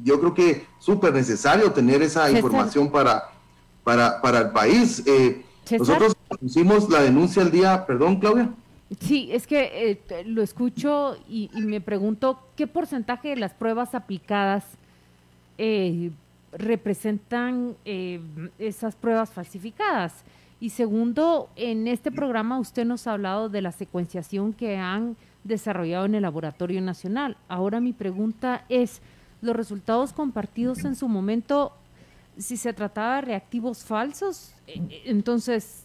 yo 0.03 0.19
creo 0.19 0.35
que 0.35 0.67
súper 0.79 1.12
necesario 1.12 1.73
tener 1.73 2.03
esa 2.03 2.31
información 2.31 2.91
para, 2.91 3.25
para, 3.85 4.21
para 4.23 4.39
el 4.41 4.51
país. 4.51 5.03
Eh, 5.07 5.45
nosotros 5.79 6.15
pusimos 6.41 6.89
la 6.89 7.03
denuncia 7.03 7.43
el 7.43 7.51
día, 7.51 7.85
perdón, 7.87 8.19
Claudia. 8.19 8.51
Sí, 9.01 9.29
es 9.33 9.47
que 9.47 10.01
eh, 10.09 10.25
lo 10.25 10.43
escucho 10.43 11.17
y, 11.29 11.51
y, 11.53 11.62
me 11.62 11.81
pregunto 11.81 12.39
qué 12.55 12.69
porcentaje 12.69 13.31
de 13.31 13.37
las 13.37 13.53
pruebas 13.53 13.97
aplicadas 13.97 14.65
eh, 15.59 16.12
representan 16.52 17.76
eh, 17.85 18.20
esas 18.59 18.94
pruebas 18.94 19.30
falsificadas. 19.30 20.24
Y 20.59 20.70
segundo, 20.70 21.50
en 21.56 21.87
este 21.87 22.11
programa 22.11 22.59
usted 22.59 22.85
nos 22.85 23.06
ha 23.06 23.12
hablado 23.12 23.48
de 23.48 23.61
la 23.61 23.72
secuenciación 23.72 24.52
que 24.52 24.76
han 24.78 25.16
desarrollado 25.44 26.06
en 26.06 26.14
el 26.14 26.22
Laboratorio 26.22 26.80
Nacional. 26.80 27.37
Ahora 27.48 27.80
mi 27.80 27.92
pregunta 27.92 28.64
es, 28.68 29.00
los 29.42 29.54
resultados 29.54 30.12
compartidos 30.12 30.85
en 30.85 30.96
su 30.96 31.09
momento, 31.09 31.72
si 32.38 32.56
se 32.56 32.72
trataba 32.72 33.16
de 33.16 33.22
reactivos 33.22 33.85
falsos, 33.85 34.54
eh, 34.66 35.02
entonces 35.04 35.85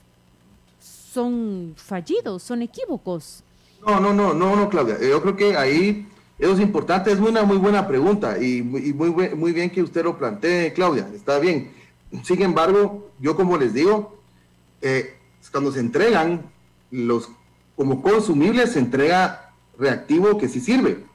son 0.79 1.73
fallidos, 1.75 2.41
son 2.43 2.61
equívocos. 2.61 3.43
No, 3.85 3.99
no, 3.99 4.13
no, 4.13 4.33
no, 4.33 4.55
no, 4.55 4.69
Claudia. 4.69 4.97
Yo 5.01 5.21
creo 5.21 5.35
que 5.35 5.57
ahí 5.57 6.07
eso 6.41 6.53
es 6.53 6.59
importante, 6.59 7.11
es 7.11 7.19
una 7.19 7.43
muy 7.43 7.57
buena 7.57 7.87
pregunta 7.87 8.39
y, 8.39 8.63
muy, 8.63 9.11
muy 9.11 9.51
bien 9.51 9.69
que 9.69 9.83
usted 9.83 10.03
lo 10.03 10.17
plantee, 10.17 10.73
Claudia, 10.73 11.07
está 11.13 11.37
bien. 11.37 11.71
Sin 12.23 12.41
embargo, 12.41 13.11
yo 13.19 13.35
como 13.35 13.57
les 13.57 13.75
digo, 13.75 14.17
eh, 14.81 15.17
cuando 15.51 15.71
se 15.71 15.79
entregan 15.79 16.41
los 16.89 17.29
como 17.75 18.01
consumibles, 18.01 18.71
se 18.71 18.79
entrega 18.79 19.51
reactivo 19.77 20.39
que 20.39 20.49
sí 20.49 20.59
sirve. 20.59 21.05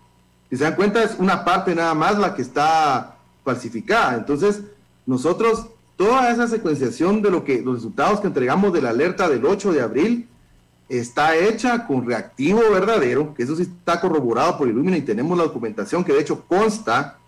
Si 0.49 0.57
se 0.57 0.63
dan 0.63 0.77
cuenta, 0.77 1.03
es 1.03 1.17
una 1.19 1.45
parte 1.45 1.75
nada 1.75 1.95
más 1.95 2.19
la 2.19 2.37
que 2.37 2.43
está 2.43 3.17
falsificada. 3.45 4.15
Entonces, 4.15 4.63
nosotros, 5.07 5.67
toda 5.97 6.31
esa 6.31 6.47
secuenciación 6.47 7.21
de 7.21 7.33
lo 7.33 7.45
que 7.45 7.63
los 7.63 7.75
resultados 7.75 8.21
que 8.21 8.29
entregamos 8.29 8.73
de 8.73 8.83
la 8.83 8.91
alerta 8.91 9.29
del 9.29 9.45
8 9.45 9.73
de 9.73 9.81
abril, 9.81 10.29
está 10.89 11.37
hecha 11.37 11.87
con 11.87 12.07
reactivo 12.07 12.61
verdadero, 12.71 13.35
que 13.35 13.43
eso 13.43 13.57
sí 13.57 13.63
está 13.63 14.01
corroborado 14.01 14.57
por 14.57 14.69
Illumina 14.69 14.97
y 14.97 15.03
tenemos 15.03 15.37
la 15.37 15.45
documentación 15.45 16.05
que 16.05 16.13
de 16.13 16.21
hecho 16.21 16.45
consta 16.47 17.19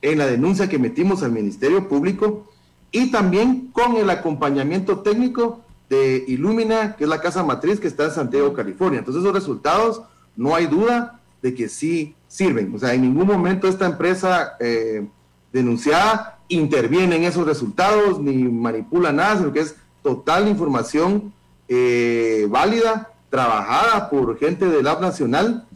en 0.00 0.18
la 0.18 0.26
denuncia 0.26 0.68
que 0.68 0.78
metimos 0.78 1.22
al 1.22 1.32
Ministerio 1.32 1.88
Público 1.88 2.46
y 2.92 3.10
también 3.10 3.70
con 3.72 3.96
el 3.96 4.08
acompañamiento 4.10 5.00
técnico 5.00 5.60
de 5.88 6.24
Illumina, 6.28 6.96
que 6.96 7.04
es 7.04 7.10
la 7.10 7.20
casa 7.20 7.42
matriz 7.42 7.80
que 7.80 7.88
está 7.88 8.04
en 8.04 8.12
Santiago, 8.12 8.52
California. 8.52 9.00
Entonces 9.00 9.22
esos 9.22 9.34
resultados 9.34 10.02
no 10.36 10.54
hay 10.54 10.66
duda 10.66 11.20
de 11.42 11.54
que 11.54 11.68
sí 11.68 12.14
sirven. 12.28 12.72
O 12.74 12.78
sea, 12.78 12.94
en 12.94 13.02
ningún 13.02 13.26
momento 13.26 13.68
esta 13.68 13.86
empresa 13.86 14.56
eh, 14.60 15.06
denunciada 15.52 16.38
interviene 16.48 17.16
en 17.16 17.24
esos 17.24 17.46
resultados 17.46 18.20
ni 18.20 18.44
manipula 18.44 19.12
nada, 19.12 19.38
sino 19.38 19.52
que 19.52 19.60
es 19.60 19.76
total 20.02 20.48
información 20.48 21.32
eh, 21.68 22.46
válida, 22.48 23.12
trabajada 23.30 24.08
por 24.10 24.38
gente 24.38 24.66
del 24.66 24.84
Lab 24.84 25.00
Nacional, 25.00 25.66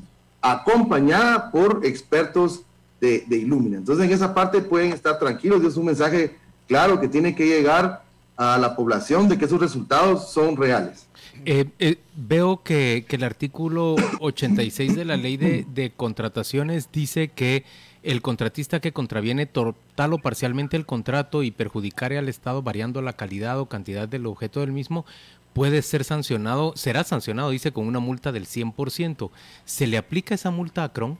acompañada 0.40 1.50
por 1.50 1.85
expertos 1.85 2.62
de, 3.00 3.24
de 3.26 3.37
Illumina. 3.37 3.78
Entonces, 3.78 4.05
en 4.07 4.12
esa 4.12 4.35
parte 4.35 4.61
pueden 4.61 4.92
estar 4.92 5.18
tranquilos, 5.18 5.64
es 5.64 5.76
un 5.76 5.87
mensaje 5.87 6.37
claro 6.66 7.00
que 7.00 7.09
tiene 7.09 7.35
que 7.35 7.46
llegar 7.46 8.02
a 8.37 8.59
la 8.59 8.74
población 8.74 9.28
de 9.28 9.38
que 9.38 9.44
esos 9.44 9.61
resultados 9.61 10.31
son 10.33 10.57
reales. 10.57 11.07
Eh, 11.44 11.66
eh, 11.78 11.98
veo 12.16 12.62
que, 12.62 13.05
que, 13.09 13.16
el 13.16 13.24
artículo 13.24 13.96
86 14.20 14.96
de 14.96 15.05
la 15.05 15.16
ley 15.16 15.37
de, 15.37 15.66
de, 15.74 15.90
contrataciones 15.90 16.90
dice 16.92 17.28
que 17.28 17.64
el 18.02 18.20
contratista 18.20 18.81
que 18.81 18.92
contraviene 18.92 19.46
total 19.46 20.12
o 20.12 20.18
parcialmente 20.18 20.76
el 20.76 20.87
contrato 20.87 21.42
y 21.42 21.50
perjudicare 21.50 22.18
al 22.18 22.28
Estado 22.28 22.62
variando 22.62 23.00
la 23.02 23.12
calidad 23.12 23.59
o 23.61 23.66
cantidad 23.66 24.09
del 24.09 24.26
objeto 24.26 24.61
del 24.61 24.72
mismo 24.72 25.05
puede 25.52 25.82
ser 25.82 26.04
sancionado, 26.04 26.72
será 26.76 27.04
sancionado, 27.04 27.50
dice, 27.50 27.72
con 27.72 27.86
una 27.86 28.00
multa 28.00 28.32
del 28.32 28.46
100%. 28.46 29.30
¿Se 29.64 29.86
le 29.86 29.98
aplica 29.98 30.34
esa 30.34 30.50
multa 30.50 30.84
a 30.84 30.92
Cron? 30.92 31.18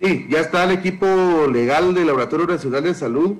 Sí, 0.00 0.26
ya 0.28 0.40
está 0.40 0.64
el 0.64 0.72
equipo 0.72 1.06
legal 1.50 1.94
del 1.94 2.06
Laboratorio 2.06 2.46
Nacional 2.46 2.82
de 2.82 2.94
Salud. 2.94 3.36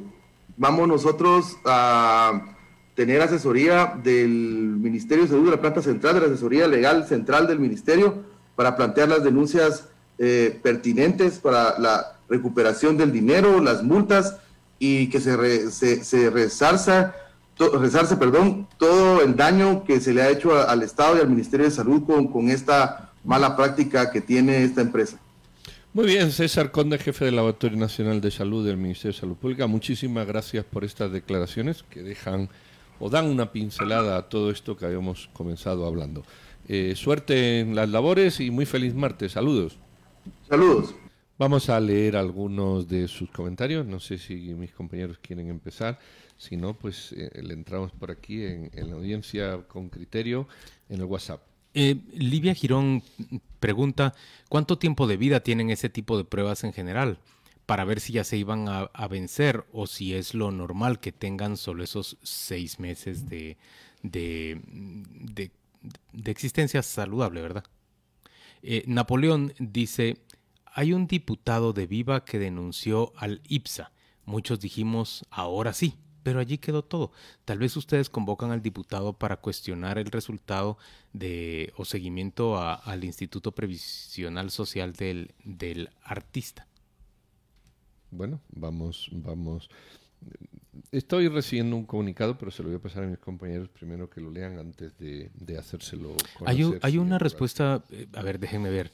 Vamos 0.57 0.89
nosotros 0.89 1.57
a 1.65 2.55
tener 2.95 3.21
asesoría 3.21 3.95
del 4.03 4.31
Ministerio 4.31 5.25
de 5.25 5.31
Salud, 5.31 5.45
de 5.45 5.51
la 5.51 5.61
planta 5.61 5.83
central, 5.83 6.15
de 6.15 6.21
la 6.21 6.27
asesoría 6.29 6.67
legal 6.67 7.07
central 7.07 7.47
del 7.47 7.61
Ministerio, 7.61 8.25
para 8.55 8.75
plantear 8.75 9.09
las 9.09 9.23
denuncias 9.23 9.89
eh, 10.19 10.59
pertinentes 10.63 11.39
para 11.39 11.79
la 11.79 12.17
recuperación 12.29 12.97
del 12.97 13.13
dinero, 13.13 13.61
las 13.61 13.83
multas 13.83 14.39
y 14.79 15.11
que 15.11 15.21
se, 15.21 15.71
se, 15.71 16.03
se 16.03 16.31
resarza 16.31 17.15
rezarse, 17.59 18.17
perdón, 18.17 18.69
todo 18.79 19.23
el 19.23 19.37
daño 19.37 19.85
que 19.85 20.01
se 20.01 20.13
le 20.13 20.23
ha 20.23 20.31
hecho 20.31 20.57
al 20.69 20.83
Estado 20.83 21.17
y 21.17 21.21
al 21.21 21.29
Ministerio 21.29 21.67
de 21.67 21.73
Salud 21.73 22.05
con, 22.05 22.29
con 22.29 22.51
esta 22.51 23.13
mala 23.25 23.57
práctica 23.57 24.11
que 24.11 24.21
tiene 24.21 24.63
esta 24.63 24.83
empresa. 24.83 25.19
Muy 25.93 26.07
bien, 26.07 26.31
César 26.31 26.71
Conde, 26.73 26.99
jefe 26.99 27.25
del 27.25 27.37
Laboratorio 27.37 27.79
Nacional 27.79 28.21
de 28.21 28.31
Salud 28.31 28.67
del 28.67 28.77
Ministerio 28.77 29.15
de 29.15 29.21
Salud 29.21 29.37
Pública, 29.37 29.67
muchísimas 29.67 30.27
gracias 30.27 30.65
por 30.65 30.85
estas 30.85 31.11
declaraciones 31.11 31.85
que 31.89 32.03
dejan 32.03 32.51
o 32.99 33.09
dan 33.09 33.27
una 33.27 33.51
pincelada 33.53 34.19
a 34.19 34.29
todo 34.29 34.51
esto 34.51 34.77
que 34.77 34.85
habíamos 34.85 35.31
comenzado 35.33 35.87
hablando. 35.87 36.23
Eh, 36.69 36.95
suerte 36.97 37.61
en 37.61 37.75
las 37.75 37.89
labores 37.89 38.41
y 38.41 38.51
muy 38.51 38.67
feliz 38.67 38.95
martes. 38.95 39.33
Saludos. 39.33 39.79
Saludos. 40.49 40.95
Vamos 41.39 41.69
a 41.69 41.79
leer 41.81 42.17
algunos 42.17 42.89
de 42.89 43.09
sus 43.09 43.31
comentarios. 43.31 43.87
No 43.87 44.01
sé 44.01 44.19
si 44.19 44.35
mis 44.55 44.73
compañeros 44.73 45.19
quieren 45.21 45.49
empezar. 45.49 45.99
Si 46.39 46.57
no, 46.57 46.75
pues 46.75 47.13
eh, 47.13 47.31
le 47.43 47.55
entramos 47.55 47.93
por 47.93 48.11
aquí 48.11 48.45
en, 48.45 48.71
la 48.75 48.97
audiencia 48.97 49.63
con 49.69 49.89
criterio 49.89 50.47
en 50.89 51.01
el 51.01 51.05
WhatsApp. 51.05 51.43
Eh, 51.75 51.97
Livia 52.13 52.55
Girón 52.55 53.03
pregunta, 53.61 54.15
¿cuánto 54.49 54.79
tiempo 54.79 55.07
de 55.07 55.17
vida 55.17 55.41
tienen 55.41 55.71
ese 55.71 55.89
tipo 55.89 56.17
de 56.19 56.25
pruebas 56.25 56.65
en 56.65 56.73
general? 56.73 57.19
Para 57.65 57.85
ver 57.85 58.01
si 58.01 58.13
ya 58.13 58.25
se 58.25 58.37
iban 58.37 58.67
a, 58.69 59.09
vencer 59.09 59.65
o 59.73 59.87
si 59.87 60.15
es 60.15 60.35
lo 60.35 60.53
normal 60.53 61.01
que 61.01 61.11
tengan 61.11 61.57
solo 61.57 61.83
esos 61.83 62.17
seis 62.23 62.79
meses 62.79 63.29
de, 63.29 63.57
de, 64.03 64.61
existencia 66.25 66.83
saludable, 66.83 67.43
¿verdad? 67.43 67.65
Eh, 68.63 68.85
Napoleón 68.87 69.53
dice, 69.59 70.19
hay 70.73 70.93
un 70.93 71.09
diputado 71.09 71.73
de 71.73 71.87
Viva 71.87 72.25
que 72.25 72.39
denunció 72.39 73.13
al 73.17 73.43
IPSA. 73.49 73.91
Muchos 74.27 74.61
dijimos, 74.61 75.25
ahora 75.31 75.73
sí, 75.73 75.95
pero 76.27 76.41
allí 76.41 76.59
quedó 76.59 76.83
todo. 76.83 77.13
Tal 77.45 77.61
vez 77.61 77.77
ustedes 77.77 78.11
convocan 78.11 78.51
al 78.51 78.61
diputado 78.61 79.13
para 79.13 79.37
cuestionar 79.37 79.97
el 79.97 80.07
resultado 80.07 80.77
de 81.13 81.73
o 81.77 81.85
seguimiento 81.85 82.59
al 82.61 83.05
Instituto 83.05 83.53
Previsional 83.53 84.51
Social 84.51 84.93
del, 84.95 85.31
del 85.45 85.89
artista. 86.03 86.67
Bueno, 88.11 88.41
vamos, 88.49 89.09
vamos. 89.13 89.71
Estoy 90.91 91.29
recibiendo 91.29 91.77
un 91.77 91.87
comunicado, 91.87 92.37
pero 92.37 92.51
se 92.51 92.65
lo 92.65 92.71
voy 92.71 92.79
a 92.79 92.83
pasar 92.83 93.05
a 93.05 93.07
mis 93.07 93.19
compañeros 93.19 93.69
primero 93.69 94.11
que 94.11 94.21
lo 94.21 94.33
lean 94.33 94.59
antes 94.59 94.99
de, 94.99 95.31
de 95.33 95.59
hacérselo. 95.59 96.17
Conocer, 96.37 96.49
hay, 96.49 96.79
hay 96.83 96.99
una 96.99 97.21
respuesta, 97.21 97.85
eh, 97.91 98.09
a 98.15 98.23
ver, 98.23 98.41
déjenme 98.41 98.71
ver. 98.71 98.91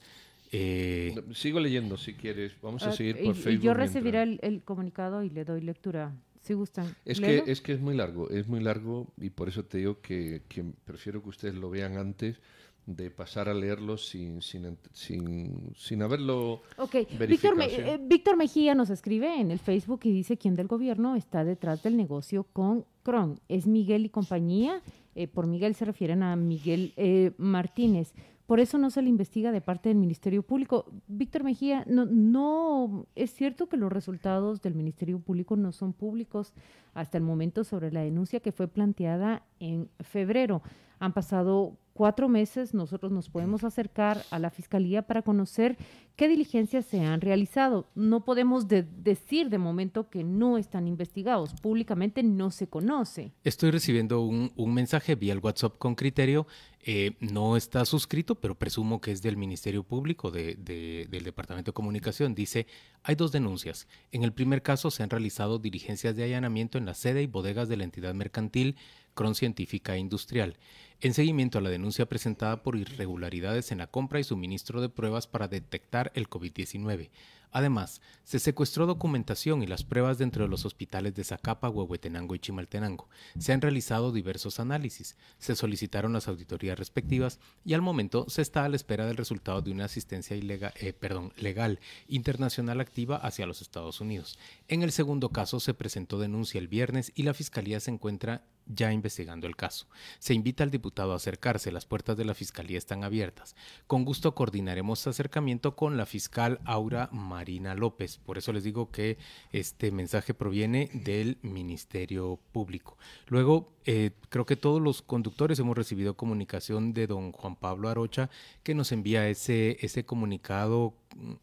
Eh, 0.54 1.14
sigo 1.32 1.58
leyendo 1.60 1.96
si 1.96 2.12
quieres. 2.12 2.52
Vamos 2.60 2.82
a 2.82 2.90
ah, 2.90 2.92
seguir 2.92 3.24
por 3.24 3.34
Facebook. 3.34 3.62
Y 3.62 3.66
yo 3.66 3.72
recibiré 3.72 4.38
el, 4.42 4.62
comunicado 4.62 5.22
y 5.22 5.30
le 5.30 5.46
doy 5.46 5.62
lectura, 5.62 6.12
si 6.42 6.54
gustan. 6.54 6.94
Es 7.04 7.20
que, 7.20 7.44
es 7.46 7.60
que 7.60 7.72
es 7.72 7.80
muy 7.80 7.96
largo, 7.96 8.28
es 8.30 8.48
muy 8.48 8.60
largo 8.60 9.12
y 9.16 9.30
por 9.30 9.48
eso 9.48 9.64
te 9.64 9.78
digo 9.78 10.00
que, 10.00 10.42
prefiero 10.84 11.22
que 11.22 11.28
ustedes 11.30 11.54
lo 11.54 11.70
vean 11.70 11.96
antes 11.96 12.40
de 12.84 13.12
pasar 13.12 13.48
a 13.48 13.54
leerlo 13.54 13.96
sin, 13.96 14.42
sin, 14.42 14.76
sin, 14.92 15.72
sin 15.76 16.02
haberlo 16.02 16.62
Ok, 16.76 16.96
Víctor, 17.28 17.54
eh, 17.60 17.96
Víctor, 18.02 18.36
Mejía 18.36 18.74
nos 18.74 18.90
escribe 18.90 19.40
en 19.40 19.52
el 19.52 19.60
Facebook 19.60 20.00
y 20.02 20.12
dice 20.12 20.36
quién 20.36 20.56
del 20.56 20.66
gobierno 20.66 21.14
está 21.14 21.44
detrás 21.44 21.84
del 21.84 21.96
negocio 21.96 22.44
con 22.52 22.84
Cron. 23.04 23.38
Es 23.48 23.68
Miguel 23.68 24.04
y 24.04 24.08
compañía. 24.08 24.82
Eh, 25.14 25.28
por 25.28 25.46
Miguel 25.46 25.76
se 25.76 25.84
refieren 25.84 26.24
a 26.24 26.34
Miguel 26.34 26.92
Martínez. 27.38 28.14
Por 28.46 28.60
eso 28.60 28.76
no 28.78 28.90
se 28.90 29.02
le 29.02 29.08
investiga 29.08 29.52
de 29.52 29.60
parte 29.60 29.88
del 29.88 29.98
Ministerio 29.98 30.42
Público. 30.42 30.86
Víctor 31.06 31.44
Mejía, 31.44 31.84
no, 31.86 32.04
no 32.06 33.06
es 33.14 33.32
cierto 33.32 33.68
que 33.68 33.76
los 33.76 33.92
resultados 33.92 34.60
del 34.62 34.74
Ministerio 34.74 35.20
Público 35.20 35.56
no 35.56 35.72
son 35.72 35.92
públicos 35.92 36.52
hasta 36.94 37.18
el 37.18 37.24
momento 37.24 37.64
sobre 37.64 37.92
la 37.92 38.00
denuncia 38.00 38.40
que 38.40 38.52
fue 38.52 38.68
planteada 38.68 39.42
en 39.60 39.88
febrero. 40.00 40.62
Han 40.98 41.12
pasado 41.12 41.76
cuatro 41.92 42.28
meses, 42.28 42.74
nosotros 42.74 43.12
nos 43.12 43.28
podemos 43.28 43.64
acercar 43.64 44.22
a 44.30 44.38
la 44.38 44.50
Fiscalía 44.50 45.02
para 45.02 45.22
conocer 45.22 45.76
qué 46.16 46.28
diligencias 46.28 46.84
se 46.86 47.00
han 47.00 47.20
realizado. 47.20 47.88
No 47.94 48.24
podemos 48.24 48.66
decir 48.68 49.48
de 49.48 49.58
momento 49.58 50.08
que 50.10 50.24
no 50.24 50.58
están 50.58 50.86
investigados, 50.86 51.54
públicamente 51.54 52.22
no 52.22 52.50
se 52.50 52.66
conoce. 52.66 53.32
Estoy 53.44 53.70
recibiendo 53.70 54.20
un, 54.20 54.52
mensaje 54.72 55.14
vía 55.14 55.32
el 55.32 55.40
WhatsApp 55.40 55.76
con 55.78 55.94
criterio, 55.94 56.46
eh, 56.84 57.12
no 57.20 57.56
está 57.56 57.84
suscrito, 57.84 58.34
pero 58.34 58.54
presumo 58.56 59.00
que 59.00 59.12
es 59.12 59.22
del 59.22 59.36
Ministerio 59.36 59.84
Público 59.84 60.30
del 60.30 61.08
Departamento 61.10 61.70
de 61.70 61.74
Comunicación. 61.74 62.34
Dice, 62.34 62.66
hay 63.02 63.14
dos 63.14 63.32
denuncias. 63.32 63.86
En 64.10 64.24
el 64.24 64.32
primer 64.32 64.62
caso 64.62 64.90
se 64.90 65.02
han 65.02 65.10
realizado 65.10 65.58
diligencias 65.58 66.16
de 66.16 66.24
allanamiento 66.24 66.78
en 66.78 66.86
la 66.86 66.94
sede 66.94 67.22
y 67.22 67.26
bodegas 67.26 67.68
de 67.68 67.76
la 67.76 67.84
entidad 67.84 68.14
mercantil 68.14 68.76
Cron 69.14 69.34
Científica 69.34 69.96
Industrial 69.98 70.56
en 71.02 71.14
seguimiento 71.14 71.58
a 71.58 71.60
la 71.60 71.68
denuncia 71.68 72.06
presentada 72.06 72.62
por 72.62 72.76
irregularidades 72.76 73.72
en 73.72 73.78
la 73.78 73.88
compra 73.88 74.20
y 74.20 74.24
suministro 74.24 74.80
de 74.80 74.88
pruebas 74.88 75.26
para 75.26 75.48
detectar 75.48 76.12
el 76.14 76.30
COVID-19. 76.30 77.10
Además, 77.50 78.00
se 78.24 78.38
secuestró 78.38 78.86
documentación 78.86 79.62
y 79.62 79.66
las 79.66 79.84
pruebas 79.84 80.16
dentro 80.16 80.44
de 80.44 80.48
los 80.48 80.64
hospitales 80.64 81.14
de 81.14 81.24
Zacapa, 81.24 81.68
Huehuetenango 81.68 82.34
y 82.34 82.38
Chimaltenango. 82.38 83.08
Se 83.38 83.52
han 83.52 83.60
realizado 83.60 84.10
diversos 84.10 84.58
análisis, 84.58 85.16
se 85.38 85.54
solicitaron 85.54 86.14
las 86.14 86.28
auditorías 86.28 86.78
respectivas 86.78 87.40
y 87.64 87.74
al 87.74 87.82
momento 87.82 88.24
se 88.28 88.40
está 88.40 88.64
a 88.64 88.68
la 88.70 88.76
espera 88.76 89.04
del 89.04 89.18
resultado 89.18 89.60
de 89.60 89.72
una 89.72 89.84
asistencia 89.84 90.34
eh, 90.36 90.94
legal 91.36 91.80
internacional 92.08 92.80
activa 92.80 93.16
hacia 93.16 93.46
los 93.46 93.60
Estados 93.60 94.00
Unidos. 94.00 94.38
En 94.68 94.82
el 94.82 94.92
segundo 94.92 95.28
caso 95.28 95.60
se 95.60 95.74
presentó 95.74 96.18
denuncia 96.18 96.58
el 96.58 96.68
viernes 96.68 97.12
y 97.14 97.24
la 97.24 97.34
Fiscalía 97.34 97.80
se 97.80 97.90
encuentra 97.90 98.46
ya 98.74 98.92
investigando 98.92 99.46
el 99.46 99.56
caso. 99.56 99.86
Se 100.18 100.34
invita 100.34 100.64
al 100.64 100.70
diputado 100.70 101.12
a 101.12 101.16
acercarse, 101.16 101.72
las 101.72 101.86
puertas 101.86 102.16
de 102.16 102.24
la 102.24 102.34
Fiscalía 102.34 102.78
están 102.78 103.04
abiertas. 103.04 103.56
Con 103.86 104.04
gusto 104.04 104.34
coordinaremos 104.34 105.06
acercamiento 105.06 105.76
con 105.76 105.96
la 105.96 106.06
fiscal 106.06 106.60
Aura 106.64 107.08
Marina 107.12 107.74
López. 107.74 108.18
Por 108.18 108.38
eso 108.38 108.52
les 108.52 108.64
digo 108.64 108.90
que 108.90 109.18
este 109.52 109.90
mensaje 109.90 110.34
proviene 110.34 110.90
del 110.92 111.38
Ministerio 111.42 112.38
Público. 112.52 112.96
Luego, 113.26 113.72
eh, 113.84 114.12
creo 114.28 114.46
que 114.46 114.56
todos 114.56 114.80
los 114.80 115.02
conductores 115.02 115.58
hemos 115.58 115.76
recibido 115.76 116.16
comunicación 116.16 116.92
de 116.92 117.06
don 117.06 117.32
Juan 117.32 117.56
Pablo 117.56 117.88
Arocha 117.88 118.30
que 118.62 118.74
nos 118.74 118.92
envía 118.92 119.28
ese, 119.28 119.76
ese 119.80 120.04
comunicado 120.04 120.94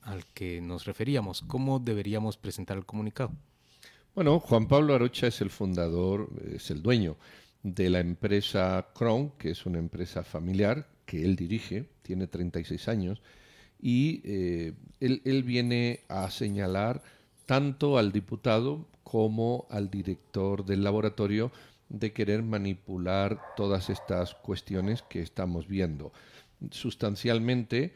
al 0.01 0.25
que 0.27 0.61
nos 0.61 0.85
referíamos. 0.85 1.41
¿Cómo 1.41 1.79
deberíamos 1.79 2.37
presentar 2.37 2.77
el 2.77 2.85
comunicado? 2.85 3.31
Bueno, 4.15 4.39
Juan 4.39 4.67
Pablo 4.67 4.95
Arocha 4.95 5.28
es 5.28 5.39
el 5.41 5.50
fundador, 5.50 6.30
es 6.54 6.72
el 6.72 6.82
dueño 6.82 7.15
de 7.63 7.89
la 7.89 8.00
empresa 8.00 8.88
Cron, 8.95 9.32
que 9.38 9.52
es 9.52 9.65
una 9.65 9.80
empresa 9.80 10.24
familiar 10.24 10.88
que 11.06 11.24
él 11.24 11.36
dirige, 11.36 11.89
tiene 12.02 12.28
36 12.28 12.88
años, 12.88 13.22
y 13.82 14.22
eh, 14.26 14.74
él, 15.00 15.43
viene 15.43 16.02
a 16.10 16.30
señalar 16.32 17.02
tanto 17.45 17.98
al 17.98 18.12
diputado 18.12 18.88
como 19.04 19.67
al 19.69 19.89
director 19.89 20.65
del 20.65 20.84
laboratorio 20.84 21.52
de 21.88 22.12
querer 22.12 22.43
manipular 22.43 23.39
todas 23.56 23.89
estas 23.89 24.36
cuestiones 24.36 25.02
que 25.04 25.22
estamos 25.22 25.67
viendo. 25.67 26.12
Sustancialmente, 26.72 27.93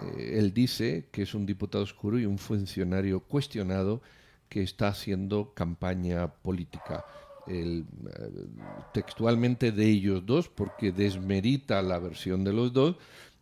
eh, 0.00 0.38
él 0.38 0.54
dice 0.54 1.08
que 1.10 1.22
es 1.22 1.34
un 1.34 1.46
diputado 1.46 1.82
oscuro 1.84 2.18
y 2.18 2.26
un 2.26 2.38
funcionario 2.38 3.20
cuestionado 3.20 4.02
que 4.54 4.62
está 4.62 4.86
haciendo 4.86 5.52
campaña 5.52 6.28
política. 6.28 7.04
Eh, 7.48 7.82
textualmente 8.92 9.72
de 9.72 9.84
ellos 9.84 10.24
dos, 10.24 10.48
porque 10.48 10.92
desmerita 10.92 11.82
la 11.82 11.98
versión 11.98 12.44
de 12.44 12.52
los 12.52 12.72
dos, 12.72 12.94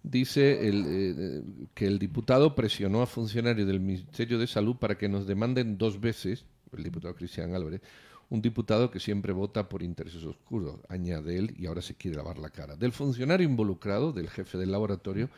dice 0.02 0.66
el, 0.66 0.84
eh, 0.88 1.42
que 1.74 1.84
el 1.84 1.98
diputado 1.98 2.54
presionó 2.54 3.02
a 3.02 3.06
funcionarios 3.06 3.66
del 3.66 3.80
Ministerio 3.80 4.38
de 4.38 4.46
Salud 4.46 4.76
para 4.76 4.96
que 4.96 5.10
nos 5.10 5.26
demanden 5.26 5.76
dos 5.76 6.00
veces, 6.00 6.46
el 6.74 6.82
diputado 6.82 7.14
Cristian 7.14 7.54
Álvarez, 7.54 7.82
un 8.30 8.40
diputado 8.40 8.90
que 8.90 8.98
siempre 8.98 9.34
vota 9.34 9.68
por 9.68 9.82
intereses 9.82 10.24
oscuros, 10.24 10.80
añade 10.88 11.36
él, 11.36 11.54
y 11.58 11.66
ahora 11.66 11.82
se 11.82 11.94
quiere 11.94 12.16
lavar 12.16 12.38
la 12.38 12.48
cara. 12.48 12.74
Del 12.74 12.92
funcionario 12.92 13.46
involucrado, 13.46 14.14
del 14.14 14.30
jefe 14.30 14.56
del 14.56 14.72
laboratorio, 14.72 15.28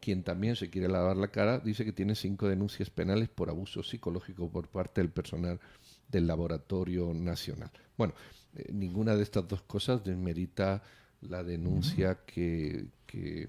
quien 0.00 0.22
también 0.22 0.56
se 0.56 0.70
quiere 0.70 0.88
lavar 0.88 1.16
la 1.16 1.28
cara, 1.28 1.58
dice 1.58 1.84
que 1.84 1.92
tiene 1.92 2.14
cinco 2.14 2.48
denuncias 2.48 2.90
penales 2.90 3.28
por 3.28 3.50
abuso 3.50 3.82
psicológico 3.82 4.50
por 4.50 4.68
parte 4.68 5.00
del 5.00 5.10
personal 5.10 5.60
del 6.08 6.26
Laboratorio 6.26 7.12
Nacional. 7.14 7.70
Bueno, 7.96 8.14
eh, 8.54 8.70
ninguna 8.72 9.16
de 9.16 9.22
estas 9.22 9.48
dos 9.48 9.62
cosas 9.62 10.04
desmerita 10.04 10.82
la 11.22 11.42
denuncia 11.42 12.20
que, 12.26 12.86
que, 13.06 13.48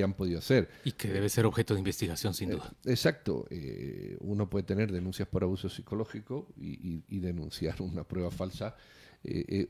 han 0.00 0.14
podido 0.14 0.38
hacer. 0.38 0.68
Y 0.84 0.92
que 0.92 1.08
debe 1.08 1.28
ser 1.28 1.44
objeto 1.44 1.74
de 1.74 1.80
investigación, 1.80 2.32
sin 2.32 2.50
duda. 2.50 2.72
Eh, 2.84 2.92
exacto. 2.92 3.46
Eh, 3.50 4.16
uno 4.20 4.48
puede 4.48 4.62
tener 4.62 4.92
denuncias 4.92 5.26
por 5.26 5.42
abuso 5.42 5.68
psicológico 5.68 6.46
y, 6.56 7.02
y 7.08 7.18
denunciar 7.18 7.82
una 7.82 8.04
prueba 8.04 8.30
falsa. 8.30 8.76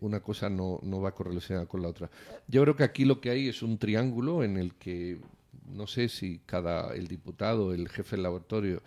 una 0.01 0.21
cosa 0.21 0.51
no, 0.51 0.81
no 0.83 1.01
va 1.01 1.15
correlacionada 1.15 1.65
con 1.65 1.81
la 1.81 1.89
otra. 1.89 2.11
Yo 2.47 2.61
creo 2.61 2.77
que 2.77 2.83
aquí 2.83 3.07
lo 3.07 3.23
que 3.23 3.31
hay 3.31 3.49
es 3.49 3.63
un 3.63 3.79
triángulo 3.79 4.45
en 4.45 4.59
el 4.59 4.75
que 4.75 5.19
no 5.67 5.87
sé 5.87 6.09
si 6.09 6.41
cada 6.47 6.95
el 6.95 7.09
diputado, 7.09 7.73
el 7.73 7.89
jefe 7.89 8.17
del 8.17 8.25
laboratorio 8.25 8.83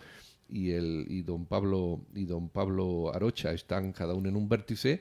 y 0.48 0.70
el 0.72 1.06
y 1.08 1.22
don 1.22 1.46
Pablo 1.46 2.00
y 2.14 2.24
don 2.24 2.48
Pablo 2.48 3.12
Arocha 3.14 3.52
están 3.52 3.92
cada 3.92 4.14
uno 4.14 4.28
en 4.28 4.36
un 4.36 4.48
vértice 4.48 5.00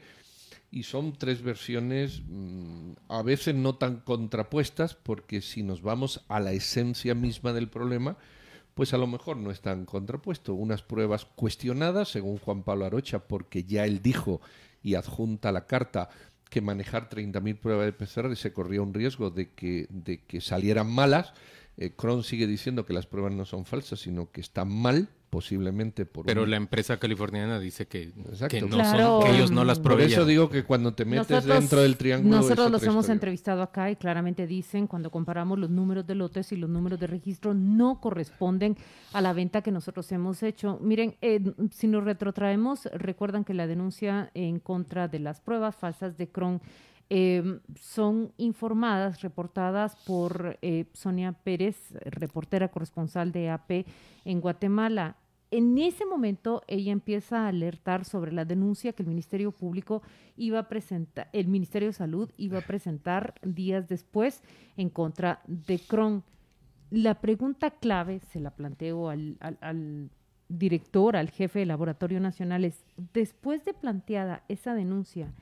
y 0.72 0.84
son 0.84 1.14
tres 1.14 1.42
versiones 1.42 2.22
mm, 2.26 2.94
a 3.10 3.22
veces 3.22 3.56
no 3.56 3.76
tan 3.76 3.98
contrapuestas 3.98 4.96
porque 4.96 5.42
si 5.42 5.64
nos 5.64 5.82
vamos 5.82 6.24
a 6.30 6.40
la 6.40 6.54
esencia 6.54 7.16
misma 7.16 7.52
del 7.54 7.70
problema 7.70 8.18
pues 8.74 8.94
a 8.94 8.98
lo 8.98 9.08
mejor 9.08 9.38
no 9.38 9.52
están 9.52 9.86
contrapuestos. 9.86 10.56
Unas 10.58 10.82
pruebas 10.82 11.26
cuestionadas, 11.26 12.10
según 12.10 12.38
Juan 12.38 12.64
Pablo 12.64 12.86
Arocha, 12.86 13.20
porque 13.20 13.64
ya 13.64 13.86
él 13.86 14.02
dijo 14.02 14.42
y 14.82 14.96
adjunta 14.96 15.52
la 15.52 15.68
carta 15.68 16.10
que 16.50 16.62
manejar 16.62 17.10
30.000 17.10 17.60
pruebas 17.60 17.86
de 17.86 17.94
PCR 17.94 18.36
se 18.36 18.52
corría 18.52 18.82
un 18.82 18.94
riesgo 18.94 19.30
de 19.30 19.52
que, 19.52 19.88
de 19.90 20.24
que 20.26 20.42
salieran 20.42 20.92
malas. 20.92 21.34
Eh, 21.82 21.94
Cron 21.96 22.24
sigue 22.24 22.46
diciendo 22.46 22.86
que 22.86 22.94
las 22.94 23.08
pruebas 23.08 23.34
no 23.34 23.44
son 23.44 23.66
falsas, 23.66 24.00
sino 24.02 24.30
que 24.30 24.40
están 24.40 24.72
mal 24.72 25.10
posiblemente 25.32 26.06
por 26.06 26.26
pero 26.26 26.46
la 26.46 26.58
empresa 26.58 27.00
californiana 27.00 27.58
dice 27.58 27.88
que, 27.88 28.12
que, 28.50 28.62
no 28.62 29.26
ellos 29.26 29.50
no 29.50 29.64
las 29.64 29.80
proveían. 29.80 30.10
Por 30.10 30.20
eso 30.20 30.26
digo 30.26 30.50
que 30.50 30.64
cuando 30.64 30.94
te 30.94 31.06
metes 31.06 31.46
dentro 31.46 31.82
del 31.82 31.98
triángulo 31.98 32.36
nosotros 32.36 32.70
los 32.70 32.84
hemos 32.84 33.10
entrevistado 33.10 33.64
acá 33.64 33.90
y 33.90 33.96
claramente 33.96 34.46
dicen 34.46 34.86
cuando 34.86 35.10
comparamos 35.10 35.58
los 35.58 35.72
números 35.72 36.06
de 36.06 36.14
lotes 36.14 36.52
y 36.52 36.58
los 36.58 36.70
números 36.70 37.00
de 37.00 37.08
registro 37.08 37.56
no 37.56 38.00
corresponden 38.00 38.78
a 39.14 39.22
la 39.22 39.34
venta 39.34 39.64
que 39.64 39.72
nosotros 39.72 40.12
hemos 40.12 40.44
hecho. 40.44 40.78
Miren 40.82 41.16
eh, 41.22 41.40
si 41.72 41.88
nos 41.88 42.04
retrotraemos 42.04 42.86
recuerdan 42.94 43.44
que 43.44 43.56
la 43.56 43.66
denuncia 43.66 44.30
en 44.36 44.60
contra 44.60 45.08
de 45.08 45.18
las 45.18 45.40
pruebas 45.40 45.76
falsas 45.76 46.16
de 46.16 46.28
Cron 46.28 46.62
eh, 47.14 47.60
son 47.76 48.32
informadas, 48.38 49.22
reportadas 49.22 49.98
por 50.06 50.58
eh, 50.62 50.86
Sonia 50.94 51.34
Pérez, 51.34 51.92
reportera 52.06 52.70
corresponsal 52.70 53.34
de 53.34 53.50
AP 53.50 53.86
en 54.24 54.40
Guatemala. 54.40 55.18
En 55.52 55.78
ese 55.78 56.06
momento 56.06 56.64
ella 56.70 56.94
empieza 56.94 57.44
a 57.44 57.50
alertar 57.50 58.06
sobre 58.06 58.32
la 58.32 58.46
denuncia 58.46 58.94
que 58.94 59.04
el 59.04 59.10
Ministerio 59.10 59.52
Público 59.52 60.02
iba 60.38 60.60
a 60.60 60.70
presentar, 60.70 61.30
el 61.34 61.50
Ministerio 61.50 61.90
de 61.90 61.94
Salud 61.94 62.32
iba 62.38 62.60
a 62.60 62.66
presentar 62.66 63.34
días 63.44 63.90
después 63.90 64.42
en 64.78 64.88
contra 64.88 65.42
de 65.48 65.80
Cron. 65.80 66.24
La 66.92 67.16
pregunta 67.20 67.72
clave, 67.72 68.22
se 68.32 68.40
la 68.40 68.52
planteo 68.52 69.10
al, 69.10 69.36
al 69.42 70.12
director, 70.48 71.18
al 71.18 71.30
jefe 71.30 71.60
del 71.60 71.68
Laboratorio 71.68 72.22
Nacional, 72.22 72.64
es, 72.64 72.86
después 73.14 73.66
de 73.66 73.74
planteada 73.74 74.46
esa 74.48 74.74
denuncia, 74.76 75.34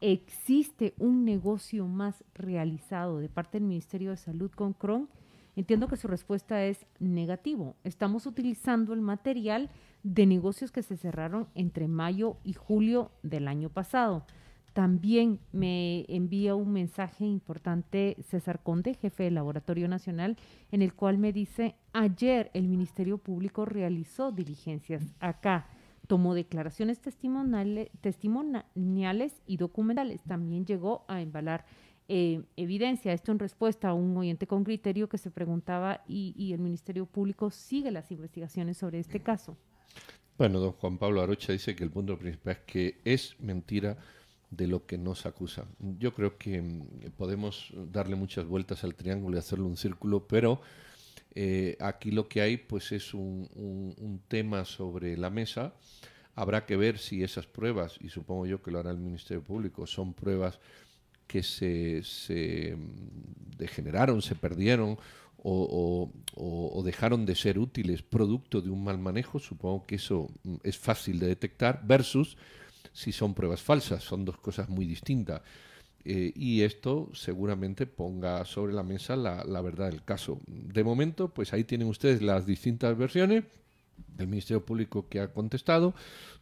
¿existe 0.00 0.94
un 0.98 1.24
negocio 1.24 1.86
más 1.86 2.24
realizado 2.34 3.18
de 3.18 3.28
parte 3.28 3.58
del 3.58 3.68
Ministerio 3.68 4.10
de 4.10 4.16
Salud 4.16 4.50
con 4.50 4.72
Cron? 4.72 5.08
Entiendo 5.56 5.88
que 5.88 5.96
su 5.96 6.06
respuesta 6.06 6.64
es 6.64 6.86
negativo. 7.00 7.74
Estamos 7.82 8.26
utilizando 8.26 8.92
el 8.92 9.00
material 9.00 9.70
de 10.04 10.26
negocios 10.26 10.70
que 10.70 10.82
se 10.82 10.96
cerraron 10.96 11.48
entre 11.54 11.88
mayo 11.88 12.36
y 12.44 12.52
julio 12.52 13.10
del 13.22 13.48
año 13.48 13.68
pasado. 13.68 14.24
También 14.72 15.40
me 15.50 16.04
envía 16.06 16.54
un 16.54 16.72
mensaje 16.72 17.24
importante 17.24 18.16
César 18.20 18.62
Conde, 18.62 18.94
jefe 18.94 19.24
del 19.24 19.34
Laboratorio 19.34 19.88
Nacional, 19.88 20.36
en 20.70 20.82
el 20.82 20.94
cual 20.94 21.18
me 21.18 21.32
dice, 21.32 21.74
ayer 21.92 22.52
el 22.54 22.68
Ministerio 22.68 23.18
Público 23.18 23.64
realizó 23.64 24.30
diligencias 24.30 25.02
acá, 25.18 25.66
tomó 26.08 26.34
declaraciones 26.34 27.00
testimoniales, 27.00 29.42
y 29.46 29.56
documentales. 29.58 30.22
También 30.24 30.66
llegó 30.66 31.04
a 31.06 31.20
embalar 31.20 31.64
eh, 32.08 32.42
evidencia. 32.56 33.12
Esto 33.12 33.30
en 33.30 33.38
respuesta 33.38 33.90
a 33.90 33.94
un 33.94 34.16
oyente 34.16 34.46
con 34.46 34.64
criterio 34.64 35.08
que 35.08 35.18
se 35.18 35.30
preguntaba 35.30 36.02
y, 36.08 36.52
el 36.52 36.58
Ministerio 36.58 37.06
Público 37.06 37.50
sigue 37.50 37.92
las 37.92 38.10
investigaciones 38.10 38.78
sobre 38.78 38.98
este 38.98 39.20
caso. 39.20 39.56
Bueno, 40.38 40.58
don 40.58 40.72
Juan 40.72 40.98
Pablo 40.98 41.20
Arocha 41.20 41.52
dice 41.52 41.76
que 41.76 41.84
el 41.84 41.90
punto 41.90 42.18
principal 42.18 42.54
es 42.54 42.60
que 42.60 43.00
es 43.04 43.36
mentira 43.40 43.98
de 44.50 44.66
lo 44.66 44.86
que 44.86 44.96
nos 44.96 45.26
acusa. 45.26 45.66
Yo 45.98 46.14
creo 46.14 46.38
que 46.38 46.62
mm, 46.62 47.10
podemos 47.16 47.72
darle 47.92 48.16
muchas 48.16 48.46
vueltas 48.46 48.82
al 48.84 48.94
triángulo 48.94 49.36
y 49.36 49.40
hacerlo 49.40 49.66
un 49.66 49.76
círculo, 49.76 50.26
pero 50.26 50.62
eh, 51.34 51.76
aquí 51.80 52.10
lo 52.10 52.28
que 52.28 52.40
hay 52.40 52.56
pues 52.56 52.92
es 52.92 53.14
un, 53.14 54.22
tema 54.28 54.64
sobre 54.64 55.16
la 55.16 55.30
mesa. 55.30 55.74
Habrá 56.34 56.66
que 56.66 56.76
ver 56.76 56.98
si 56.98 57.22
esas 57.22 57.46
pruebas, 57.46 57.98
y 58.00 58.08
supongo 58.10 58.46
yo 58.46 58.62
que 58.62 58.70
lo 58.70 58.78
hará 58.78 58.90
el 58.90 58.98
Ministerio 58.98 59.42
Público, 59.42 59.86
son 59.86 60.14
pruebas 60.14 60.60
que 61.26 61.42
se, 61.42 62.02
se 62.04 62.76
degeneraron, 63.56 64.22
se 64.22 64.34
perdieron 64.34 64.98
o, 65.42 66.10
o, 66.34 66.82
dejaron 66.82 67.24
de 67.24 67.34
ser 67.34 67.58
útiles 67.58 68.02
producto 68.02 68.60
de 68.60 68.70
un 68.70 68.82
mal 68.82 68.98
manejo, 68.98 69.38
supongo 69.38 69.86
que 69.86 69.96
eso 69.96 70.28
mm, 70.42 70.56
es 70.64 70.78
fácil 70.78 71.18
de 71.18 71.28
detectar, 71.28 71.82
versus 71.84 72.36
si 72.92 73.12
son 73.12 73.34
pruebas 73.34 73.62
falsas, 73.62 74.02
son 74.02 74.24
dos 74.24 74.38
cosas 74.38 74.68
muy 74.68 74.84
distintas. 74.84 75.42
Eh, 76.04 76.32
y 76.34 76.62
esto 76.62 77.10
seguramente 77.12 77.86
ponga 77.86 78.44
sobre 78.44 78.72
la 78.72 78.82
mesa 78.82 79.16
la, 79.16 79.44
la 79.44 79.60
verdad 79.60 79.90
del 79.90 80.04
caso. 80.04 80.40
De 80.46 80.84
momento, 80.84 81.28
pues 81.28 81.52
ahí 81.52 81.64
tienen 81.64 81.88
ustedes 81.88 82.22
las 82.22 82.46
distintas 82.46 82.96
versiones 82.96 83.44
el 84.18 84.26
Ministerio 84.26 84.64
Público 84.64 85.08
que 85.08 85.20
ha 85.20 85.32
contestado, 85.32 85.94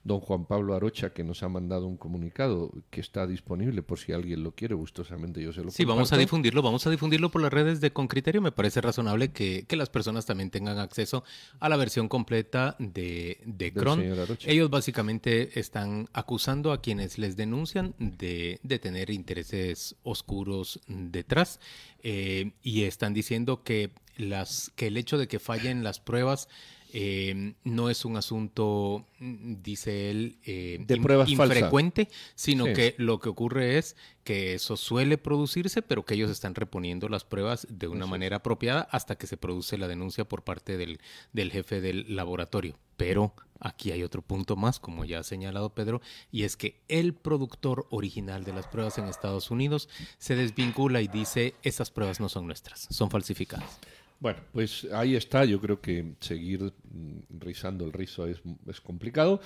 don 0.05 0.21
Juan 0.21 0.47
Pablo 0.47 0.75
Arocha 0.75 1.11
que 1.11 1.25
nos 1.25 1.43
ha 1.43 1.49
mandado 1.49 1.87
un 1.87 1.97
comunicado 1.97 2.73
que 2.91 3.01
está 3.01 3.27
disponible 3.27 3.83
por 3.83 3.99
si 3.99 4.13
alguien 4.13 4.43
lo 4.43 4.53
quiere, 4.53 4.75
gustosamente 4.75 5.43
yo 5.43 5.53
se 5.53 5.63
lo 5.63 5.71
Sí, 5.71 5.85
vamos 5.85 6.13
a 6.13 6.17
difundirlo, 6.17 6.63
vamos 6.63 6.87
a 6.87 6.91
difundirlo 6.91 7.31
por 7.31 7.43
las 7.43 7.53
redes 7.53 7.81
de 7.81 7.93
Concriterio, 7.93 8.41
me 8.41 8.53
parece 8.53 8.81
razonable 8.81 9.33
que, 9.33 9.67
las 9.77 9.91
personas 9.91 10.25
también 10.25 10.49
tengan 10.49 10.79
acceso 10.79 11.23
a 11.61 11.69
la 11.69 11.77
versión 11.77 12.09
completa 12.09 12.77
de, 12.79 13.41
de 13.45 13.75
Cron. 13.75 14.03
Ellos 14.47 14.71
básicamente 14.71 15.61
están 15.61 16.09
acusando 16.15 16.73
a 16.73 16.81
quienes 16.81 17.19
les 17.19 17.37
denuncian 17.37 17.95
de, 17.99 18.59
de 18.63 18.79
tener 18.79 19.11
intereses 19.11 19.97
oscuros 20.03 20.81
detrás 20.89 21.61
eh, 22.03 22.53
y 22.63 22.85
están 22.85 23.13
diciendo 23.13 23.63
que, 23.65 23.91
las, 24.17 24.73
que 24.77 24.87
el 24.87 24.97
hecho 24.97 25.19
de 25.19 25.29
que 25.29 25.39
fallen 25.39 25.85
las 25.85 26.01
pruebas 26.01 26.49
eh, 26.93 27.55
no 27.65 27.91
es 27.91 28.05
un 28.05 28.17
asunto, 28.17 29.07
dice 29.19 30.11
él, 30.11 30.39
eh, 30.45 30.79
de 30.87 30.97
pruebas 30.99 31.29
infrecuente, 31.29 32.09
sino 32.35 32.65
que 32.67 32.95
lo 32.99 33.21
que 33.21 33.29
ocurre 33.29 33.79
es 33.79 33.97
que 34.25 34.55
eso 34.55 34.77
suele 34.77 35.19
producirse, 35.19 35.83
pero 35.83 36.05
que 36.05 36.15
ellos 36.15 36.31
están 36.31 36.55
reponiendo 36.55 37.09
las 37.09 37.25
pruebas 37.25 37.67
de 37.71 37.89
una 37.89 38.07
manera 38.07 38.37
apropiada 38.37 38.83
hasta 38.91 39.17
que 39.17 39.27
se 39.27 39.37
produce 39.37 39.79
la 39.79 39.89
denuncia 39.89 40.27
por 40.27 40.43
parte 40.43 40.77
del, 40.77 41.01
del 41.33 41.53
jefe 41.53 41.81
del 41.81 42.15
laboratorio. 42.15 42.79
Pero 42.97 43.35
aquí 43.61 43.93
hay 43.93 44.03
otro 44.03 44.23
punto 44.23 44.57
más, 44.57 44.81
como 44.81 45.05
ya 45.05 45.21
ha 45.21 45.25
señalado 45.25 45.75
Pedro, 45.75 46.01
y 46.31 46.45
es 46.45 46.57
que 46.57 46.81
el 46.89 47.15
productor 47.15 47.87
original 47.91 48.45
de 48.45 48.53
las 48.53 48.67
pruebas 48.67 48.99
en 48.99 49.07
Estados 49.07 49.51
Unidos 49.51 49.89
se 50.19 50.35
desvincula 50.37 51.01
y 51.01 51.09
dice, 51.09 51.55
esas 51.63 51.91
pruebas 51.91 52.21
no 52.21 52.29
son 52.29 52.47
nuestras, 52.47 52.89
son 52.91 53.11
falsificadas. 53.11 53.81
Bueno, 54.19 54.41
pues 54.53 54.87
ahí 54.93 55.15
está. 55.15 55.45
Yo 55.45 55.61
creo 55.61 55.81
que 55.81 56.15
seguir 56.21 56.63
mm, 56.63 57.39
rizando 57.39 57.85
el 57.85 57.93
rizo 57.93 58.27
es, 58.27 58.41
complicado 58.81 59.41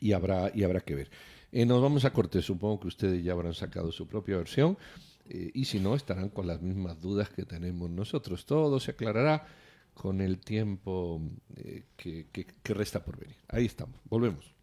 y 0.00 0.12
habrá, 0.12 0.50
y 0.54 0.64
habrá 0.64 0.80
que 0.80 0.94
ver. 0.94 1.10
Eh, 1.52 1.64
nos 1.64 1.80
vamos 1.80 2.04
a 2.04 2.12
corte. 2.12 2.42
Supongo 2.42 2.80
que 2.80 2.88
ustedes 2.88 3.22
ya 3.22 3.32
habrán 3.32 3.54
sacado 3.54 3.92
su 3.92 4.06
propia 4.06 4.36
versión 4.36 4.76
eh, 5.28 5.50
y 5.54 5.64
si 5.64 5.78
no, 5.78 5.94
estarán 5.94 6.28
con 6.28 6.46
las 6.46 6.60
mismas 6.60 7.00
dudas 7.00 7.30
que 7.30 7.44
tenemos 7.44 7.90
nosotros. 7.90 8.46
Todo 8.46 8.80
se 8.80 8.92
aclarará 8.92 9.46
con 9.94 10.20
el 10.20 10.38
tiempo 10.38 11.22
eh, 11.56 11.84
que 11.96 12.74
resta 12.74 13.04
por 13.04 13.18
venir. 13.18 13.36
Ahí 13.48 13.66
estamos. 13.66 14.00
Volvemos. 14.04 14.54